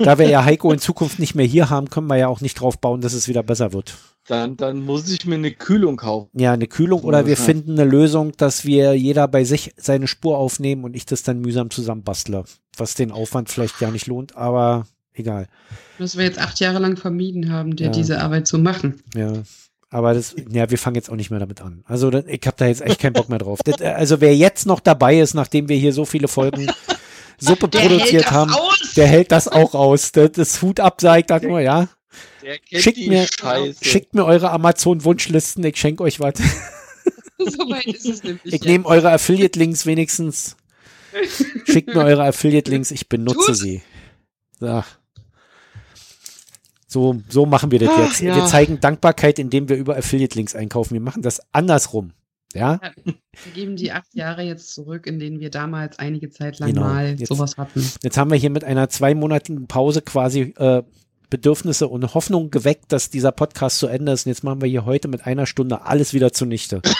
[0.00, 2.54] da wir ja Heiko in Zukunft nicht mehr hier haben, können wir ja auch nicht
[2.60, 3.94] drauf bauen, dass es wieder besser wird.
[4.26, 6.30] Dann, dann muss ich mir eine Kühlung kaufen.
[6.38, 10.38] Ja, eine Kühlung oder wir finden eine Lösung, dass wir jeder bei sich seine Spur
[10.38, 12.44] aufnehmen und ich das dann mühsam zusammenbastle.
[12.76, 15.46] Was den Aufwand vielleicht ja nicht lohnt, aber egal.
[15.98, 17.92] Was wir jetzt acht Jahre lang vermieden haben, dir Ja.
[17.92, 19.02] diese Arbeit zu machen.
[19.14, 19.32] Ja.
[19.90, 21.84] Aber das, ja, wir fangen jetzt auch nicht mehr damit an.
[21.86, 23.60] Also ich habe da jetzt echt keinen Bock mehr drauf.
[23.64, 26.66] Das, äh, also wer jetzt noch dabei ist, nachdem wir hier so viele Folgen
[27.38, 28.92] Suppe produziert haben, aus!
[28.96, 30.10] der hält das auch aus.
[30.12, 31.88] Das, das Hut ab, sag ich dann nur, ja.
[32.42, 33.84] Der kennt Schickt mir, Scheiße.
[33.84, 36.34] schickt mir eure Amazon-Wunschlisten, ich schenke euch was.
[37.38, 38.44] so weit ist es nämlich.
[38.46, 38.64] Ich jetzt.
[38.66, 40.56] nehme eure Affiliate-Links wenigstens.
[41.66, 43.58] Schickt mir eure Affiliate-Links, ich benutze Tu's.
[43.60, 43.82] sie.
[44.58, 44.82] So.
[46.94, 48.20] So, so machen wir das Ach, jetzt.
[48.20, 48.36] ja.
[48.36, 50.94] Wir zeigen Dankbarkeit, indem wir über Affiliate-Links einkaufen.
[50.94, 52.12] Wir machen das andersrum.
[52.54, 53.14] Ja, Wir
[53.52, 56.82] geben die acht Jahre jetzt zurück, in denen wir damals einige Zeit lang Genau.
[56.82, 57.84] mal Jetzt- sowas hatten.
[58.04, 60.84] jetzt haben wir hier mit einer zweimonatigen Pause quasi äh,
[61.30, 64.24] Bedürfnisse und Hoffnung geweckt, dass dieser Podcast zu Ende ist.
[64.26, 66.80] Und jetzt machen wir hier heute mit einer Stunde alles wieder zunichte.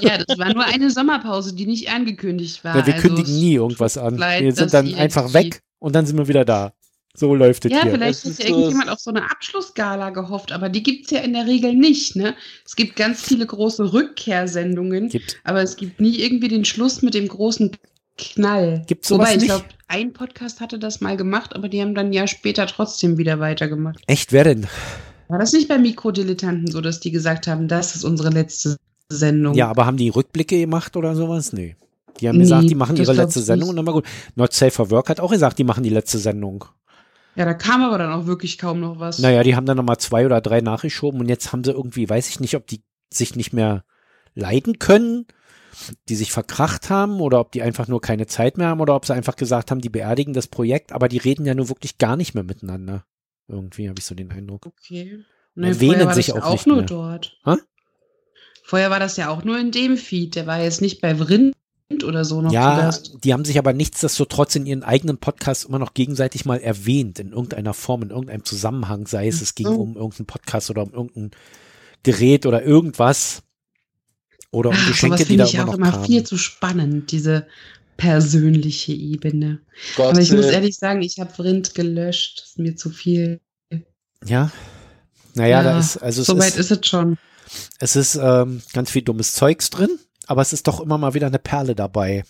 [0.00, 2.74] Ja, das war nur eine Sommerpause, die nicht angekündigt war.
[2.76, 4.16] Weil wir also kündigen nie irgendwas an.
[4.16, 6.72] leid, Wir sind dann einfach weg und dann sind wir wieder da.
[7.20, 7.92] So läuft es Ja, hier.
[7.92, 11.34] vielleicht Das hat ja irgendjemand auf so eine Abschlussgala gehofft, aber die gibt's ja in
[11.34, 12.16] der Regel nicht.
[12.16, 12.34] Ne?
[12.64, 17.12] Es gibt ganz viele große Rückkehrsendungen, Gibt, aber es gibt nie irgendwie den Schluss mit
[17.14, 17.76] dem großen
[18.16, 18.84] Knall.
[18.86, 19.48] Gibt's sowas Wobei, ich nicht?
[19.50, 23.18] glaube, ein Podcast hatte das mal gemacht, aber die haben dann ein Jahr später trotzdem
[23.18, 23.98] wieder weitergemacht.
[24.06, 24.66] echt, wer denn?
[25.28, 28.76] War das nicht bei Mikrodilettanten so, dass die gesagt haben, das ist unsere letzte
[29.10, 29.54] Sendung?
[29.54, 31.52] Ja, aber haben die Rückblicke gemacht oder sowas?
[31.52, 31.76] Nee.
[32.20, 33.70] Die haben Nee, gesagt, die machen ihre letzte Sendung nicht.
[33.70, 34.04] und dann war gut.
[34.36, 36.64] Not Safe for Work hat auch gesagt, die machen die letzte Sendung.
[37.36, 39.18] Ja, da kam aber dann auch wirklich kaum noch was.
[39.18, 42.28] Naja, die haben dann nochmal zwei oder drei nachgeschoben und jetzt haben sie irgendwie, weiß
[42.28, 43.84] ich nicht, ob die sich nicht mehr
[44.34, 45.26] leiden können,
[46.08, 49.06] die sich verkracht haben oder ob die einfach nur keine Zeit mehr haben oder ob
[49.06, 52.16] sie einfach gesagt haben, die beerdigen das Projekt, aber die reden ja nur wirklich gar
[52.16, 53.04] nicht mehr miteinander.
[53.48, 54.66] Irgendwie habe ich so den Eindruck.
[54.66, 55.24] Okay.
[55.56, 56.86] Erwähnen vorher war sich auch auch nicht nur mehr.
[56.86, 57.38] dort.
[57.44, 57.56] Hä?
[58.64, 60.36] Vorher war das ja auch nur in dem Feed.
[60.36, 61.54] Der war jetzt nicht bei Vrind
[62.04, 62.90] oder so noch zu Ja,
[63.24, 67.32] die haben sich aber nichtsdestotrotz in ihren eigenen Podcasts immer noch gegenseitig mal erwähnt, in
[67.32, 69.74] irgendeiner Form, in irgendeinem Zusammenhang, sei es, es ging so.
[69.74, 71.30] um irgendeinen Podcast oder um irgendein
[72.02, 73.42] Gerät oder irgendwas.
[74.52, 76.06] Oder um Ach, Geschenke, die da finde ich immer auch noch immer kamen.
[76.06, 77.46] viel zu spannend, diese
[77.96, 79.60] persönliche Ebene.
[79.96, 82.40] Gott, Aber ich muss ehrlich sagen, ich habe Vrind gelöscht.
[82.40, 83.40] Das ist mir zu viel.
[84.24, 84.50] Ja.
[85.34, 87.16] Naja, da ist, also es Soweit ist, ist es schon.
[87.78, 89.90] es ist ähm, ganz viel dummes Zeugs drin,
[90.30, 92.22] aber es ist doch immer mal wieder eine Perle dabei.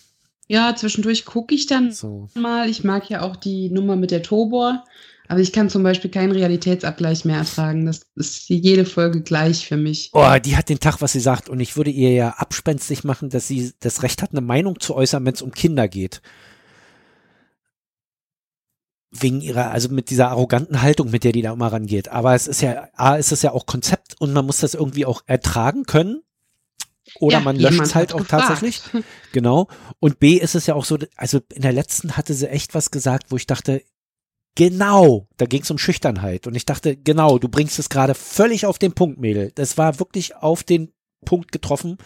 [0.47, 2.29] Ja, zwischendurch gucke ich dann So.
[2.33, 2.67] mal.
[2.67, 4.83] Ich mag ja auch die Nummer mit der Tobor.
[5.27, 7.85] Aber ich kann zum Beispiel keinen Realitätsabgleich mehr ertragen.
[7.85, 10.09] Das ist jede Folge gleich für mich.
[10.13, 11.47] Oh, die hat den Tag, was sie sagt.
[11.47, 14.95] Und ich würde ihr ja abspenstig machen, dass sie das Recht hat, eine Meinung zu
[14.95, 16.23] äußern, wenn es um Kinder geht.
[19.11, 22.09] Wegen ihrer, also mit dieser arroganten Haltung, mit der die da immer rangeht.
[22.09, 25.05] Aber es ist ja, A, ist es ja auch Konzept und man muss das irgendwie
[25.05, 26.23] auch ertragen können.
[27.19, 28.47] Oder Ja, man löscht es halt auch gefragt.
[28.47, 28.81] tatsächlich.
[29.33, 29.67] Genau.
[29.99, 32.91] Und B ist es ja auch so, also in der letzten hatte sie echt was
[32.91, 33.81] gesagt, wo ich dachte,
[34.55, 36.47] genau, da ging es um Schüchternheit.
[36.47, 39.51] Und ich dachte, genau, du bringst es gerade völlig auf den Punkt, Mädel.
[39.55, 40.91] Das war wirklich auf den
[41.25, 41.97] Punkt getroffen,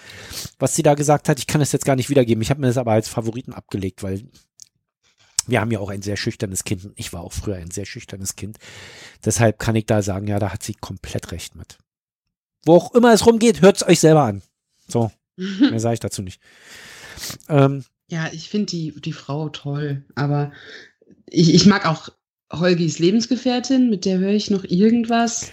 [0.59, 1.39] was sie da gesagt hat.
[1.39, 2.41] Ich kann es jetzt gar nicht wiedergeben.
[2.41, 4.23] Ich habe mir das aber als Favoriten abgelegt, weil
[5.47, 6.85] wir haben ja auch ein sehr schüchternes Kind.
[6.85, 8.57] Und ich war auch früher ein sehr schüchternes Kind.
[9.23, 11.77] Deshalb kann ich da sagen, ja, da hat sie komplett recht mit.
[12.65, 14.41] Wo auch immer es rumgeht, hört es euch selber an.
[14.87, 16.41] So, mehr sage ich dazu nicht.
[17.49, 20.51] Ähm, Ja, ich finde die, die Frau toll, aber
[21.27, 22.09] ich, ich mag auch
[22.51, 25.51] Holgis Lebensgefährtin, mit der höre ich noch irgendwas.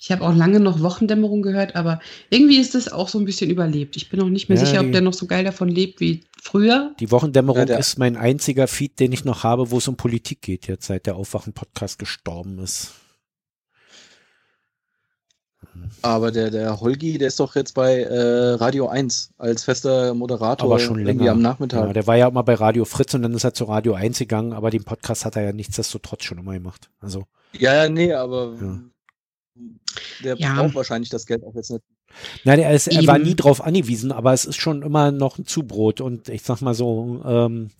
[0.00, 3.50] Ich habe auch lange noch Wochendämmerung gehört, aber irgendwie ist das auch so ein bisschen
[3.50, 3.96] überlebt.
[3.96, 5.98] Ich bin auch nicht mehr Ja, sicher, die- ob der noch so geil davon lebt
[6.00, 6.94] wie früher.
[7.00, 10.42] Die Wochendämmerung Ja, ist mein einziger Feed, den ich noch habe, wo es um Politik
[10.42, 12.92] geht, jetzt seit der Aufwachen-Podcast gestorben ist.
[16.02, 20.66] Aber der, der Holgi, der ist doch jetzt bei äh, Radio 1 als fester Moderator
[20.68, 21.30] Aber schon länger.
[21.32, 21.86] am Nachmittag.
[21.86, 24.18] Ja, der war ja immer bei Radio Fritz und dann ist er zu Radio 1
[24.18, 26.90] gegangen, aber den Podcast hat er ja nichtsdestotrotz schon immer gemacht.
[27.00, 27.24] Also,
[27.58, 28.78] Ja, ja, nee, aber Ja.
[30.24, 30.54] der Ja.
[30.54, 31.82] braucht wahrscheinlich das Geld auch jetzt nicht.
[32.44, 35.46] nein, er, ist, er war nie drauf angewiesen, aber es ist schon immer noch ein
[35.46, 37.70] Zubrot und ich sag mal so, ähm,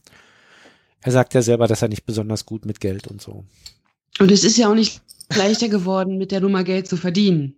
[1.03, 3.45] er sagt ja selber, dass er nicht besonders gut mit Geld und so.
[4.19, 5.03] Und es ist ja auch nicht
[5.35, 7.57] leichter geworden, mit der Nummer Geld zu verdienen.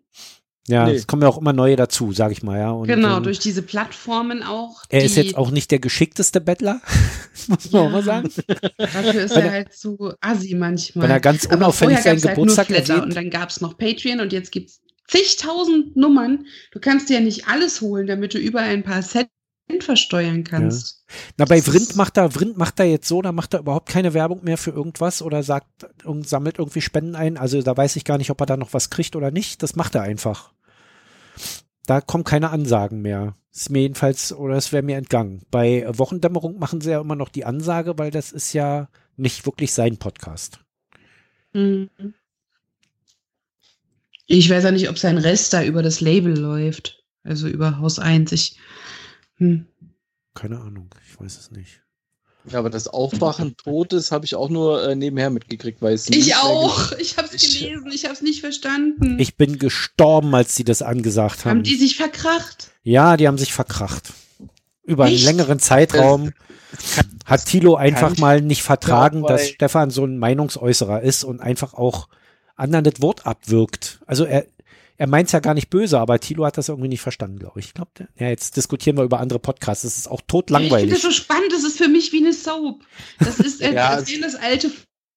[0.69, 0.95] Ja, Nee.
[0.97, 2.71] es kommen ja auch immer neue dazu, sag ich mal, ja.
[2.71, 4.83] Und, genau, ähm, durch diese Plattformen auch.
[4.91, 6.81] Er ist jetzt auch nicht der geschickteste Bettler,
[7.49, 8.03] muss man auch mal Ja.
[8.05, 8.31] sagen.
[8.77, 11.05] Dafür ist er er- halt zu assi manchmal.
[11.05, 13.07] Wenn er ganz unauffällig seinen halt Geburtstag Flatter erwähnt.
[13.09, 16.47] und dann gab es noch Patreon und jetzt gibt es zigtausend Nummern.
[16.71, 19.29] Du kannst dir ja nicht alles holen, damit du überall ein paar Cent
[19.81, 21.05] versteuern kannst.
[21.09, 21.15] Ja.
[21.39, 24.15] Na, bei Vrind macht er, Vrind macht er jetzt so, da macht er überhaupt keine
[24.15, 25.67] Werbung mehr für irgendwas oder sagt
[26.05, 27.37] und sammelt irgendwie Spenden ein.
[27.37, 29.63] Also da weiß ich gar nicht, ob er da noch was kriegt oder nicht.
[29.63, 30.53] Das macht er einfach.
[31.89, 33.35] Da kommen keine Ansagen mehr.
[33.51, 35.41] Ist mir jedenfalls, oder es wäre mir entgangen.
[35.51, 39.73] Bei Wochendämmerung machen sie ja immer noch die Ansage, weil das ist ja nicht wirklich
[39.73, 40.61] sein Podcast.
[41.55, 41.89] Mhm.
[44.27, 47.03] Ich weiß ja nicht, ob sein Rest da über das Label läuft.
[47.23, 48.33] Also über Haus 1.
[48.33, 48.59] Ich,
[49.37, 49.67] hm.
[50.35, 51.81] Keine Ahnung, ich weiß es nicht.
[52.45, 56.29] Ja, aber das Aufwachen Todes habe ich auch nur äh, nebenher mitgekriegt, weil es nicht
[56.29, 56.93] ich auch.
[56.93, 57.91] Ich habe es gelesen.
[57.93, 59.19] Ich habe es nicht verstanden.
[59.19, 61.59] Ich bin gestorben, als sie das angesagt haben.
[61.59, 62.71] haben die sich verkracht?
[62.83, 64.13] Ja, die haben sich verkracht.
[64.85, 65.25] Über einen Echt?
[65.25, 66.33] längeren Zeitraum
[67.27, 72.09] hat Thilo einfach mal nicht vertragen, dass Stefan so ein Meinungsäußerer ist und einfach auch
[72.57, 74.01] anderen das Wort abwirkt.
[74.07, 74.47] Also er,
[74.99, 77.61] er meint es ja gar nicht böse, aber Thilo hat das irgendwie nicht verstanden, glaube
[77.61, 77.67] ich.
[77.69, 79.85] Ich glaube, ja, jetzt diskutieren wir über andere Podcasts.
[79.85, 80.91] Das ist auch Ich finde totlangweilig.
[80.93, 81.53] das so spannend.
[81.53, 82.85] Das ist für mich wie eine Soap.
[83.21, 84.71] Das ist, äh, Ja, erzählen das alte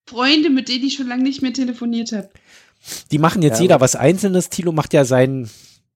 [0.07, 2.29] Freunde, mit denen ich schon lange nicht mehr telefoniert habe.
[3.11, 4.49] Die machen jetzt Ja, jeder was Einzelnes.
[4.49, 5.49] Thilo macht ja sein,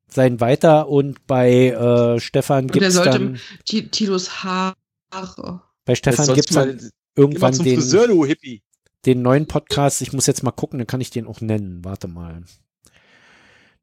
[0.08, 4.74] sein weiter und bei äh, Stefan Und er gibt's sollte dann, Ti- Tilos Haare.
[5.86, 8.62] bei Stefan gibt's mal, dann irgendwann zum den, Friseur, du Hippie.
[9.06, 10.02] den neuen Podcast.
[10.02, 11.84] Ich muss jetzt mal gucken, dann kann ich den auch nennen.
[11.86, 12.44] Warte mal.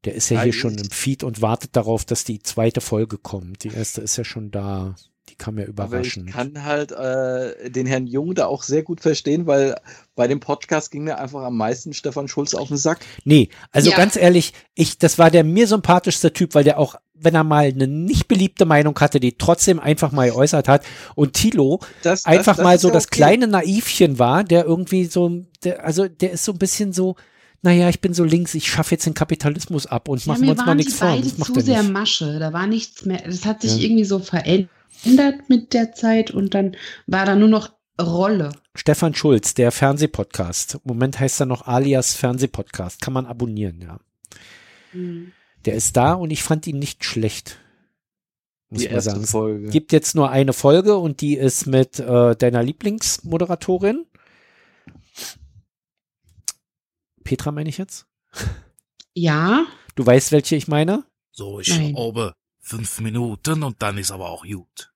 [0.05, 3.63] Der ist ja hier schon im Feed und wartet darauf, dass die zweite Folge kommt.
[3.63, 4.95] Die erste ist ja schon da.
[5.29, 6.31] Die kam ja Aber ich überraschend.
[6.31, 9.75] kann halt äh, den Herrn Jung da auch sehr gut verstehen, weil
[10.15, 12.99] bei dem Podcast ging mir einfach am meisten Stefan Schulz auf den Sack.
[13.23, 13.95] Nee, also Ja.
[13.97, 17.67] ganz ehrlich, ich, das war der mir sympathischste Typ, weil der auch, wenn er mal
[17.67, 20.83] eine nicht beliebte Meinung hatte, die trotzdem einfach mal geäußert hat.
[21.15, 23.15] Und Thilo Das, einfach das, mal so ja das okay.
[23.15, 27.15] kleine Naivchen war, der irgendwie so, der, also der ist so ein bisschen so,
[27.63, 30.51] naja, ich bin so links, ich schaffe jetzt den Kapitalismus ab und machen wir mir
[30.51, 31.17] uns mal nichts vor.
[31.17, 31.93] Das macht zu sehr nicht.
[31.93, 32.37] Masche.
[32.39, 33.21] Da war nichts mehr.
[33.25, 33.83] Das hat sich Ja.
[33.83, 34.69] irgendwie so verändert
[35.47, 36.75] mit der Zeit und dann
[37.07, 38.51] war da nur noch Rolle.
[38.75, 40.75] Stefan Schulz, der Fernsehpodcast.
[40.75, 43.01] Im Moment heißt er noch alias Fernsehpodcast.
[43.01, 43.99] Kann man abonnieren, ja.
[45.65, 47.57] Der ist da und ich fand ihn nicht schlecht.
[48.69, 49.23] Muss Die man erste sagen.
[49.23, 49.69] Es Folge.
[49.69, 54.05] gibt jetzt nur eine Folge und die ist mit äh, deiner Lieblingsmoderatorin.
[57.23, 58.07] Petra meine ich jetzt.
[59.13, 59.65] Ja,
[59.95, 61.05] Du weißt, welche ich meine?
[61.31, 61.95] So, ich Nein.
[61.95, 64.91] oben fünf Minuten und dann ist aber auch gut.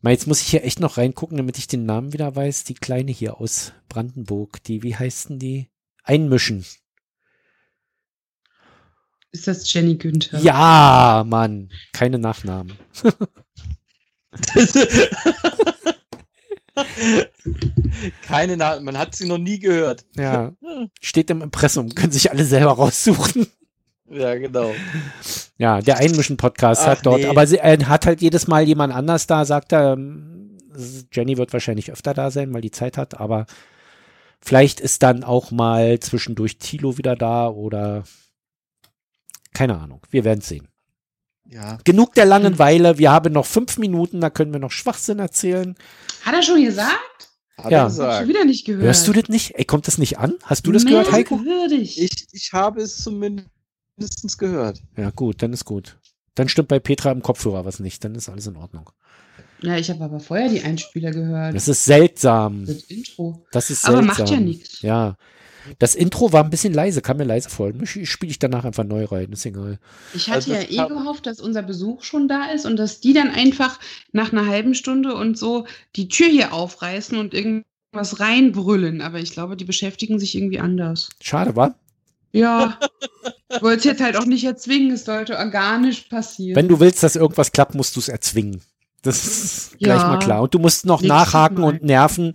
[0.00, 2.64] Mal, jetzt muss ich hier echt noch reingucken, damit ich den Namen wieder weiß.
[2.64, 5.68] Die Kleine hier aus Brandenburg, die, wie heißt denn die?
[6.02, 6.64] Einmischen.
[9.30, 10.40] ist das Jenny Günther?
[10.40, 11.70] Ja, Mann.
[11.92, 12.76] Keine Nachnamen.
[18.26, 20.04] Keine Na man hat sie noch nie gehört.
[20.16, 20.52] Ja.
[21.00, 21.94] Steht im Impressum.
[21.94, 23.46] Können sich alle selber raussuchen.
[24.08, 24.72] Ja, genau.
[25.56, 27.28] Ja, der Einmischen-Podcast hat dort, nee.
[27.28, 30.58] aber sie, er hat halt jedes Mal jemand anders da, sagt er, ähm,
[31.10, 33.46] Jenny wird wahrscheinlich öfter da sein, weil die Zeit hat, aber
[34.40, 38.04] vielleicht ist dann auch mal zwischendurch Tilo wieder da oder
[39.54, 40.68] keine Ahnung, wir werden sehen.
[41.44, 41.78] Ja.
[41.84, 45.74] Genug der Langeweile, wir haben noch fünf Minuten, da können wir noch Schwachsinn erzählen.
[46.22, 46.98] Hat er schon gesagt?
[47.58, 47.78] Hat Ja.
[47.78, 48.18] er Hab ich gesagt.
[48.20, 48.84] schon wieder nicht gehört.
[48.84, 49.52] Hörst du das nicht?
[49.56, 50.34] Ey, kommt das nicht an?
[50.44, 51.36] Hast du das gehört, Heiko?
[51.36, 52.00] Merkwürdig.
[52.00, 54.80] Ich, ich habe es zumindest gehört.
[54.96, 55.98] Ja, gut, dann ist gut.
[56.34, 58.88] Dann stimmt bei Petra im Kopfhörer was nicht, dann ist alles in Ordnung.
[59.60, 61.54] Ja, ich habe aber vorher die Einspieler gehört.
[61.54, 62.64] Das ist seltsam.
[62.66, 63.44] das Intro.
[63.52, 64.18] Das ist Aber seltsam.
[64.24, 64.82] macht ja nichts.
[64.82, 65.16] Ja.
[65.78, 67.72] Das Intro war ein bisschen leise, kam mir leise vor.
[67.84, 69.78] Spiele ich danach einfach neu rein, ist egal.
[70.14, 73.12] Ich hatte Also ja eh gehofft, dass unser Besuch schon da ist und dass die
[73.12, 73.78] dann einfach
[74.12, 79.00] nach einer halben Stunde und so die Tür hier aufreißen und irgendwas reinbrüllen.
[79.02, 81.08] Aber ich glaube, die beschäftigen sich irgendwie anders.
[81.20, 81.74] Schade, war?
[82.32, 82.78] Ja.
[83.54, 86.56] Ich wollte es jetzt halt auch nicht erzwingen, es sollte organisch passieren.
[86.56, 88.62] Wenn du willst, dass irgendwas klappt, musst du es erzwingen.
[89.02, 89.94] Das ist Ja.
[89.96, 90.42] gleich mal klar.
[90.42, 91.68] Und du musst noch nachhaken Mal.
[91.74, 92.32] und nerven,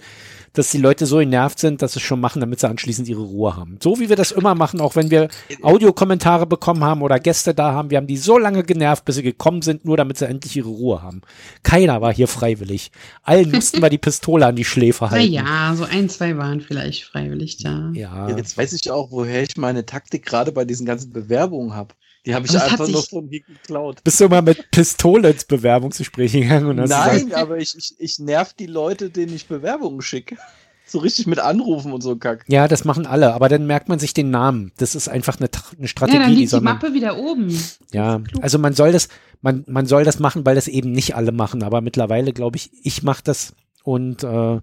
[0.57, 3.21] dass die Leute so genervt sind, dass sie es schon machen, damit sie anschließend ihre
[3.21, 3.77] Ruhe haben.
[3.81, 5.27] So wie wir das immer machen, auch wenn wir
[5.61, 7.89] Audiokommentare bekommen haben oder Gäste da haben.
[7.89, 10.69] Wir haben die so lange genervt, bis sie gekommen sind, nur damit sie endlich ihre
[10.69, 11.21] Ruhe haben.
[11.63, 12.91] Keiner war hier freiwillig.
[13.23, 15.31] Allen mussten wir die Pistole an die Schläfe halten.
[15.33, 17.91] naja, so ein, zwei waren vielleicht freiwillig da.
[17.93, 18.29] Ja.
[18.29, 21.93] Jetzt weiß ich auch, woher ich meine Taktik gerade bei diesen ganzen Bewerbungen habe.
[22.25, 24.03] Die habe ich hat einfach nur von hier geklaut.
[24.03, 27.95] Bist du immer mit Pistole ins Bewerbungsgespräch gegangen und hast Nein, gesagt, aber ich, ich,
[27.99, 30.37] ich nerv die Leute, denen ich Bewerbungen schicke.
[30.89, 32.45] So richtig mit Anrufen und so ein Kack.
[32.47, 34.71] ja, das machen alle, aber dann merkt man sich den Namen.
[34.77, 37.61] Das ist einfach eine, eine Ja, Strategie, dann die liegt die man, Mappe wieder oben.
[37.91, 39.09] ja, also man soll das,
[39.41, 42.71] man, man soll das machen, weil das eben nicht alle machen, aber mittlerweile glaube ich,
[42.83, 43.53] ich mache das
[43.83, 44.61] und äh,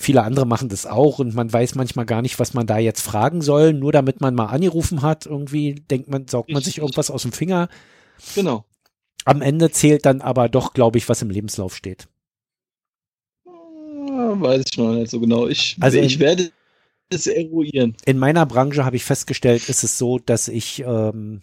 [0.00, 3.00] Viele andere machen das auch und man weiß manchmal gar nicht, was man da jetzt
[3.00, 3.72] fragen soll.
[3.72, 7.22] Nur damit man mal angerufen hat, irgendwie denkt man, saugt man Ich- sich irgendwas aus
[7.22, 7.68] dem Finger.
[8.34, 8.64] Genau.
[9.24, 12.06] Am Ende zählt dann aber doch, glaube ich, was im Lebenslauf steht.
[13.46, 15.48] Ah, Weiß ich noch nicht so genau.
[15.48, 16.50] Ich, Also ich in- werde
[17.10, 17.96] es eruieren.
[18.04, 21.42] In meiner Branche habe ich festgestellt, ist es so, dass ich, ähm,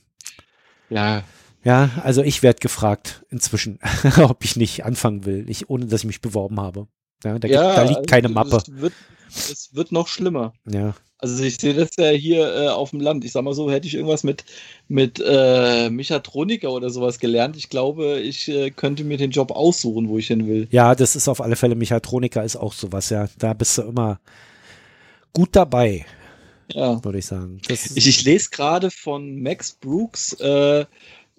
[0.89, 1.23] Ja.
[1.63, 3.79] ja, also ich werde gefragt inzwischen,
[4.31, 6.87] ob ich nicht anfangen will, ich, ohne dass ich mich beworben habe.
[7.25, 8.57] Ja, da, gibt, da liegt keine Mappe.
[8.57, 8.93] Es wird,
[9.29, 10.53] es wird noch schlimmer.
[10.69, 10.93] Ja.
[11.17, 13.23] Also ich sehe das ja hier äh, auf dem Land.
[13.25, 14.43] Ich sag mal so, hätte ich irgendwas mit,
[14.89, 20.09] mit äh, Mechatroniker oder sowas gelernt, ich glaube, ich äh, könnte mir den Job aussuchen,
[20.09, 20.67] wo ich hin will.
[20.71, 23.27] ja, das ist auf alle Fälle, Mechatroniker ist auch sowas, ja.
[23.39, 24.19] Da bist du immer
[25.33, 26.05] gut dabei,
[26.73, 27.03] Ja.
[27.03, 27.61] würde ich sagen.
[27.69, 30.33] Ich, ich lese gerade von Max Brooks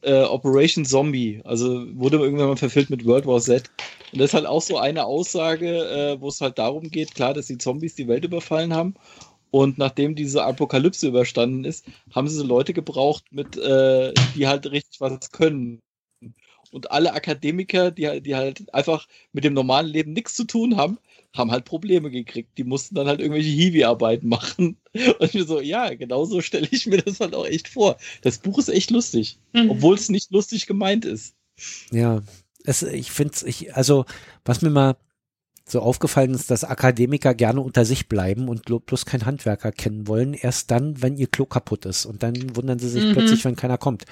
[0.03, 1.41] äh, Operation Zombie.
[1.45, 3.71] Also wurde irgendwann mal verfilmt mit World War Z.
[4.13, 7.35] Und das ist halt auch so eine Aussage, äh, wo es halt darum geht, klar,
[7.35, 8.95] dass die Zombies die Welt überfallen haben.
[9.51, 14.71] Und nachdem diese Apokalypse überstanden ist, haben sie so Leute gebraucht, mit, äh, die halt
[14.71, 15.81] richtig was können.
[16.73, 20.99] Und alle Akademiker, die, die halt einfach mit dem normalen Leben nichts zu tun haben,
[21.37, 22.57] haben halt Probleme gekriegt.
[22.59, 24.77] Die mussten dann halt irgendwelche Hiwi-Arbeiten machen.
[25.19, 27.97] Und ich so, ja, genau so stelle ich mir das halt auch echt vor.
[28.23, 29.71] Das Buch ist echt lustig, Mhm.
[29.71, 31.35] obwohl es nicht lustig gemeint ist.
[31.91, 32.23] Ja,
[32.65, 34.05] es, ich finde ich, also,
[34.45, 34.97] was mir mal
[35.69, 40.07] so aufgefallen ist, dass Akademiker gerne unter sich bleiben und blo- bloß kein Handwerker kennen
[40.07, 42.07] wollen, erst dann, wenn ihr Klo kaputt ist.
[42.07, 43.13] Und dann wundern sie sich Mhm.
[43.15, 44.05] plötzlich, wenn keiner kommt.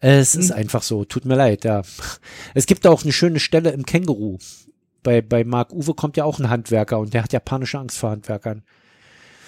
[0.00, 0.56] Es ist Mhm.
[0.56, 1.82] einfach so, tut mir leid, ja.
[2.54, 4.38] Es gibt auch eine schöne Stelle im Känguru.
[5.02, 7.98] Bei, bei Marc Uwe kommt ja auch ein Handwerker und der hat ja panische Angst
[7.98, 8.62] vor Handwerkern.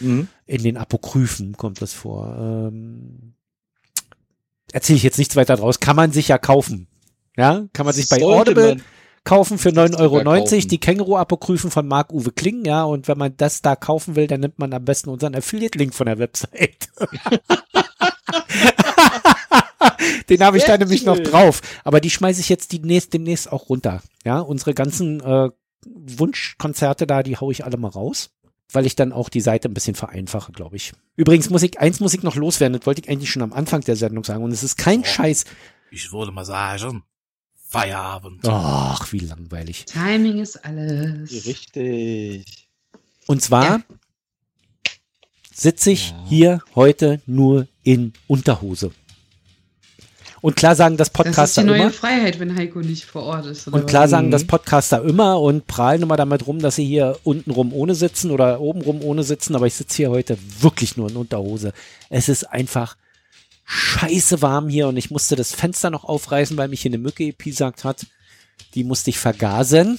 [0.01, 0.29] Mhm.
[0.47, 2.37] In den Apokryphen kommt das vor.
[2.39, 3.35] Ähm,
[4.73, 5.81] Erzähle ich jetzt nichts weiter draus.
[5.81, 6.87] Kann man sich ja kaufen.
[7.37, 8.79] Ja, kann man sich bei Audible
[9.25, 10.23] kaufen für sogar 9,90 Euro.
[10.23, 10.69] kaufen.
[10.69, 12.85] Die Känguru-Apokryphen von Marc-Uwe Kling, ja.
[12.85, 16.07] Und wenn man das da kaufen will, dann nimmt man am besten unseren Affiliate-Link von
[16.07, 16.89] der Website.
[20.29, 21.61] Den habe ich da nämlich noch drauf.
[21.85, 24.03] Aber die schmeiße ich jetzt demnächst, demnächst auch runter.
[24.25, 25.51] Ja, unsere ganzen äh,
[25.87, 28.31] Wunschkonzerte da, die hau ich alle mal raus.
[28.73, 30.93] Weil ich dann auch die Seite ein bisschen vereinfache, glaube ich.
[31.17, 33.81] Übrigens muss ich, eins muss ich noch loswerden, das wollte ich eigentlich schon am Anfang
[33.81, 34.45] der Sendung sagen.
[34.45, 35.05] Und es ist kein Oh.
[35.05, 35.45] Scheiß.
[35.91, 37.03] Ich würde mal sagen,
[37.67, 38.47] Feierabend.
[38.47, 39.87] Ach, wie langweilig.
[39.87, 41.47] Timing ist alles.
[41.47, 42.69] Richtig.
[43.27, 43.81] Und zwar Ja.
[45.53, 46.25] sitze ich Ja.
[46.29, 48.93] hier heute nur in Unterhose.
[50.41, 51.91] Und klar sagen das Das ist die Podcaster neue immer.
[51.91, 53.69] Freiheit, wenn Heiko nicht vor Ort ist.
[53.69, 54.11] oder Und klar was?
[54.11, 54.31] sagen Mhm.
[54.31, 58.61] das Podcaster immer und prahlen immer damit rum, dass sie hier untenrum ohne sitzen oder
[58.61, 59.55] obenrum ohne sitzen.
[59.55, 61.73] Aber ich sitze hier heute wirklich nur in Unterhose.
[62.09, 62.97] Es ist einfach
[63.65, 67.27] scheiße warm hier und ich musste das Fenster noch aufreißen, weil mich hier eine Mücke
[67.27, 68.07] gepiesackt hat.
[68.75, 69.99] Die musste ich vergasen.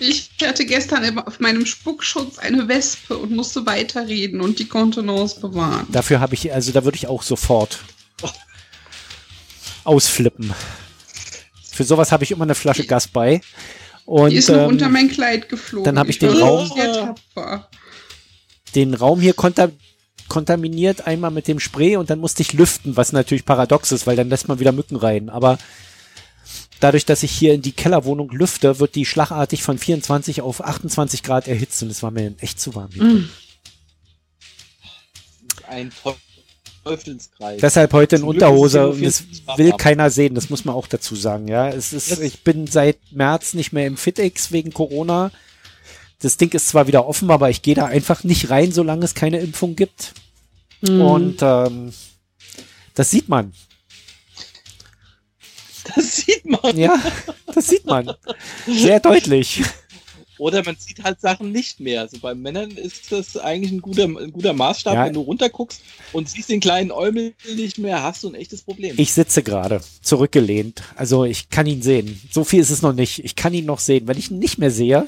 [0.00, 5.86] Ich hatte gestern auf meinem Spuckschutz eine Wespe und musste weiterreden und die Kontenance bewahren.
[5.92, 7.80] Dafür habe ich, also da würde ich auch sofort
[9.84, 10.52] ausflippen.
[11.70, 13.40] Für sowas habe ich immer eine Flasche Gas bei.
[14.06, 15.84] Und die ist noch ähm, unter mein Kleid geflogen.
[15.84, 17.64] dann hab ich den war Raum-
[18.74, 19.70] den Raum hier konta
[20.28, 24.14] kontaminiert einmal mit dem Spray und dann musste ich lüften, was natürlich paradox ist, weil
[24.14, 25.28] dann lässt man wieder Mücken rein.
[25.28, 25.58] Aber
[26.80, 31.22] dadurch, dass ich hier in die Kellerwohnung lüfte, wird die schlagartig von 24 auf 28
[31.22, 32.90] Grad erhitzt und es war mir echt zu warm.
[32.92, 33.04] hier.
[33.04, 33.28] Mm.
[35.68, 35.92] Ein
[36.82, 37.60] Teufelskreis.
[37.60, 40.74] Deshalb heute in Zum Unterhose und das 24 Grad will keiner sehen, das muss man
[40.74, 41.68] auch dazu sagen, ja.
[41.68, 45.30] Es ist, ich bin seit März nicht mehr im FitX wegen Corona.
[46.20, 49.14] Das Ding ist zwar wieder offen, aber ich gehe da einfach nicht rein, solange es
[49.14, 50.12] keine Impfung gibt.
[50.80, 51.00] Mm.
[51.00, 51.92] Und ähm,
[52.94, 53.52] das sieht man.
[55.94, 56.76] Das sieht man.
[56.76, 56.98] Ja,
[57.54, 58.12] das sieht man.
[58.66, 59.62] Sehr deutlich.
[60.40, 62.00] Oder man sieht halt Sachen nicht mehr.
[62.00, 64.94] Also bei Männern ist das eigentlich ein guter, ein guter Maßstab.
[64.94, 65.04] Ja.
[65.04, 65.82] Wenn du runterguckst
[66.14, 68.94] und siehst den kleinen Eumel nicht mehr, hast du ein echtes Problem.
[68.98, 70.82] Ich sitze gerade zurückgelehnt.
[70.96, 72.20] Also ich kann ihn sehen.
[72.30, 73.22] So viel ist es noch nicht.
[73.22, 74.08] Ich kann ihn noch sehen.
[74.08, 75.04] Wenn ich ihn nicht mehr sehe,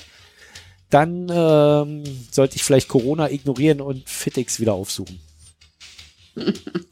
[0.90, 5.18] dann ähm, sollte ich vielleicht Corona ignorieren und Fitix wieder aufsuchen.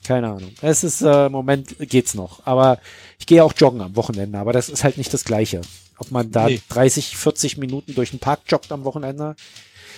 [0.05, 0.53] Keine Ahnung.
[0.61, 2.45] Es ist äh, im Moment geht's noch.
[2.47, 2.78] Aber
[3.18, 4.38] ich gehe auch joggen am Wochenende.
[4.38, 5.61] Aber das ist halt nicht das Gleiche.
[5.99, 6.61] Ob man da Nee.
[6.68, 9.36] 30, 40 Minuten durch den Park joggt am Wochenende.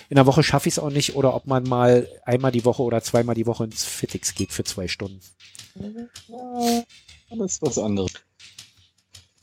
[0.09, 1.15] In der Woche schaffe ich es auch nicht.
[1.15, 4.63] Oder ob man mal einmal die Woche oder zweimal die Woche ins Fitix geht für
[4.63, 5.21] zwei Stunden.
[7.29, 8.11] Das ist was anderes.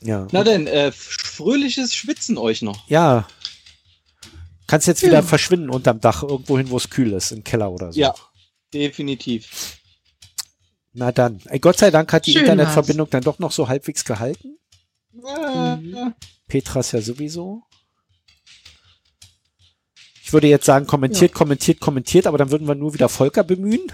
[0.01, 0.27] Ja.
[0.31, 2.87] Na denn, äh, fröhliches Schwitzen euch noch.
[2.89, 3.27] Ja.
[4.67, 5.21] Kannst jetzt wieder Ja.
[5.21, 7.99] verschwinden unterm Dach, irgendwo hin, wo es kühl ist, im Keller oder so.
[7.99, 8.15] Ja.
[8.73, 9.80] Definitiv.
[10.93, 11.39] Na dann.
[11.45, 14.57] Ey, Gott sei Dank hat die Schön Internetverbindung dann doch noch so halbwegs gehalten.
[15.13, 16.13] Ja, Mhm.
[16.47, 17.63] Petras ja sowieso.
[20.23, 23.91] Ich würde jetzt sagen, kommentiert, kommentiert, kommentiert, aber dann würden wir nur wieder Volker bemühen.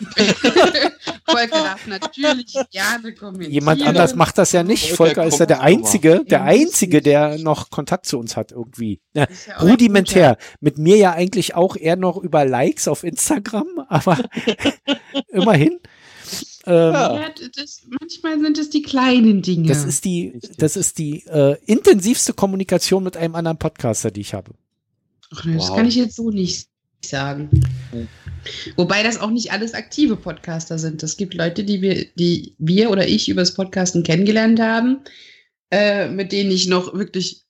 [1.26, 3.52] Volker darf natürlich gerne kommentieren.
[3.52, 4.92] Jemand anders macht das ja nicht.
[4.92, 5.60] Volker Volker ist ja der.
[5.60, 9.00] Einzige, der Ja, Einzige, der noch Kontakt zu uns hat irgendwie.
[9.14, 10.36] Ja, ja rudimentär.
[10.60, 14.18] Mit mir ja eigentlich auch eher noch über Likes auf Instagram, aber
[15.28, 15.78] immerhin.
[16.66, 17.28] Ähm, Ja.
[17.56, 19.68] Das, manchmal sind es die kleinen Dinge.
[19.68, 20.56] Das ist die, Richtig.
[20.58, 24.52] das ist die äh, intensivste Kommunikation mit einem anderen Podcaster, die ich habe.
[25.34, 25.76] Ach, nee, das Wow.
[25.76, 26.68] kann ich jetzt so nicht
[27.04, 27.50] sagen.
[28.76, 31.02] Wobei das auch nicht alles aktive Podcaster sind.
[31.02, 34.98] Es gibt Leute, die wir, die wir oder ich übers Podcasten kennengelernt haben,
[35.70, 37.41] äh, mit denen ich noch wirklich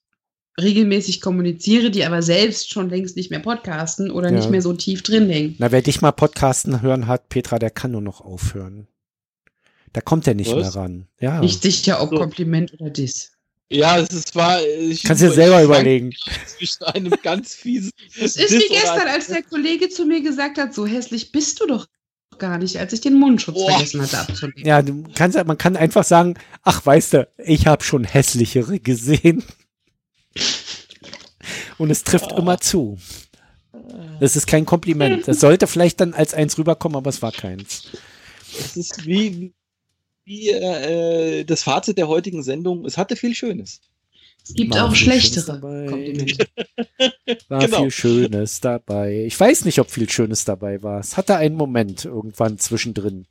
[0.61, 4.35] regelmäßig kommuniziere, die aber selbst schon längst nicht mehr podcasten oder Ja.
[4.37, 5.55] nicht mehr so tief drin hängen.
[5.57, 8.87] Na, wer dich mal Podcasten hören hat, Petra, der kann nur noch aufhören.
[9.93, 10.73] Da kommt er nicht Was?
[10.73, 11.07] mehr ran.
[11.19, 11.39] Ja.
[11.39, 12.17] Nicht sicher, ob So.
[12.17, 13.31] Kompliment oder Diss.
[13.69, 14.59] Ja, es ist, war.
[14.63, 16.11] Ich, Kannst dir selber überlegen.
[16.45, 17.91] Zwischen einem ganz fiesen.
[18.19, 21.59] Es ist Diss wie gestern, als der Kollege zu mir gesagt hat, so hässlich bist
[21.61, 21.87] du doch
[22.37, 23.71] gar nicht, als ich den Mundschutz Boah.
[23.71, 24.65] vergessen hatte abzunehmen.
[24.65, 29.43] Ja, du kannst, man kann einfach sagen, ach, weißt du, ich habe schon hässlichere gesehen.
[31.77, 32.97] Und es trifft immer zu.
[34.19, 35.27] Das ist kein Kompliment.
[35.27, 37.87] Das sollte vielleicht dann als eins rüberkommen, aber es war keins.
[38.57, 39.53] Es ist wie,
[40.25, 42.85] wie äh, das Fazit der heutigen Sendung.
[42.85, 43.81] Es hatte viel Schönes.
[44.45, 45.59] Es gibt War auch schlechtere.
[45.59, 46.47] Komplimente.
[47.47, 47.81] War Genau.
[47.83, 49.23] viel Schönes dabei.
[49.25, 50.99] Ich weiß nicht, ob viel Schönes dabei war.
[50.99, 53.25] Es hatte einen Moment irgendwann zwischendrin.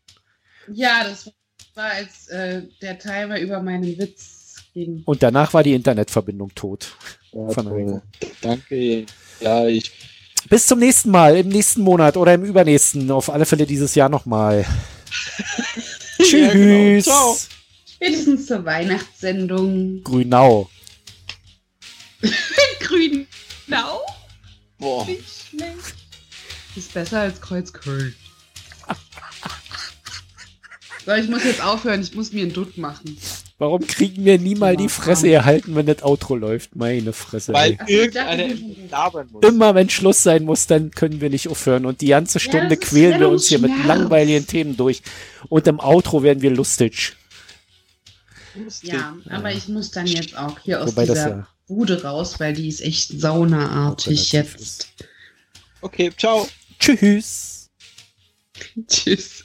[0.73, 1.31] Ja, das
[1.75, 4.41] war, als äh, der Timer über meinen Witz
[4.73, 5.03] ging.
[5.05, 6.97] Und danach war die Internetverbindung tot.
[7.33, 8.03] Ja, Von toll.
[8.41, 9.07] Danke.
[9.41, 9.93] Ja, ich.
[10.49, 13.11] Bis zum nächsten Mal, im nächsten Monat oder im übernächsten.
[13.11, 14.64] Auf alle Fälle dieses Jahr nochmal.
[16.18, 16.33] Tschüss.
[16.33, 17.01] Ja, genau.
[17.03, 17.39] Ciao.
[17.87, 20.03] Spätestens zur Weihnachtssendung.
[20.03, 20.68] Grünau.
[22.81, 24.01] Grünau?
[24.79, 25.07] Boah.
[25.07, 25.95] Nicht schlecht.
[26.75, 28.14] Ist besser als Kreuzköln.
[31.05, 32.01] So, ich muss jetzt aufhören.
[32.01, 33.16] Ich muss mir einen Dutt machen.
[33.63, 34.89] Warum kriegen wir nie mal die Ja.
[34.89, 36.75] Fresse erhalten, wenn das Outro läuft?
[36.75, 37.53] Meine Fresse.
[37.53, 38.11] Weil ey.
[38.11, 39.45] Sind- labern muss.
[39.49, 41.87] Immer wenn Schluss sein muss, dann können wir nicht aufhören.
[41.87, 45.01] Und die ganze Ja, Stunde ist quälen wir uns hier mit langweiligen Themen durch.
[45.49, 47.15] Und im Outro werden wir lustig.
[48.83, 52.55] Ja, aber ich muss dann jetzt auch hier aus Wobei dieser ja- Bude raus, weil
[52.55, 54.89] die ist echt saunaartig jetzt.
[55.83, 56.49] Okay, ciao.
[56.81, 57.71] Tschüss.
[58.89, 59.45] Tschüss.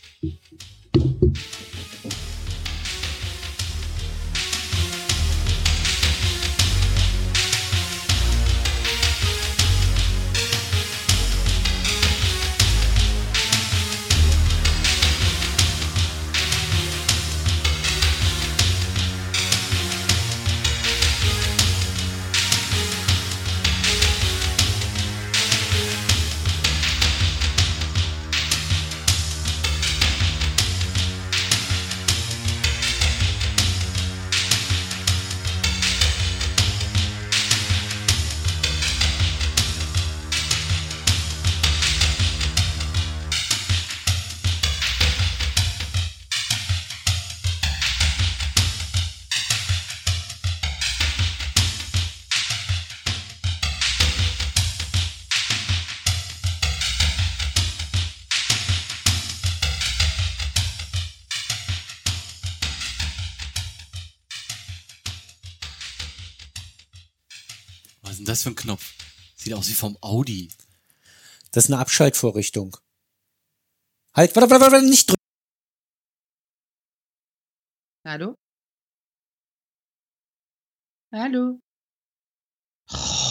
[68.48, 68.94] für ein Knopf?
[69.36, 70.50] Sieht aus wie vom Audi.
[71.52, 72.78] Das ist eine Abschaltvorrichtung.
[74.14, 75.22] Halt, warte, warte, warte, nicht drücken.
[78.06, 78.36] Hallo?
[81.12, 81.60] Hallo?
[82.90, 83.27] Oh.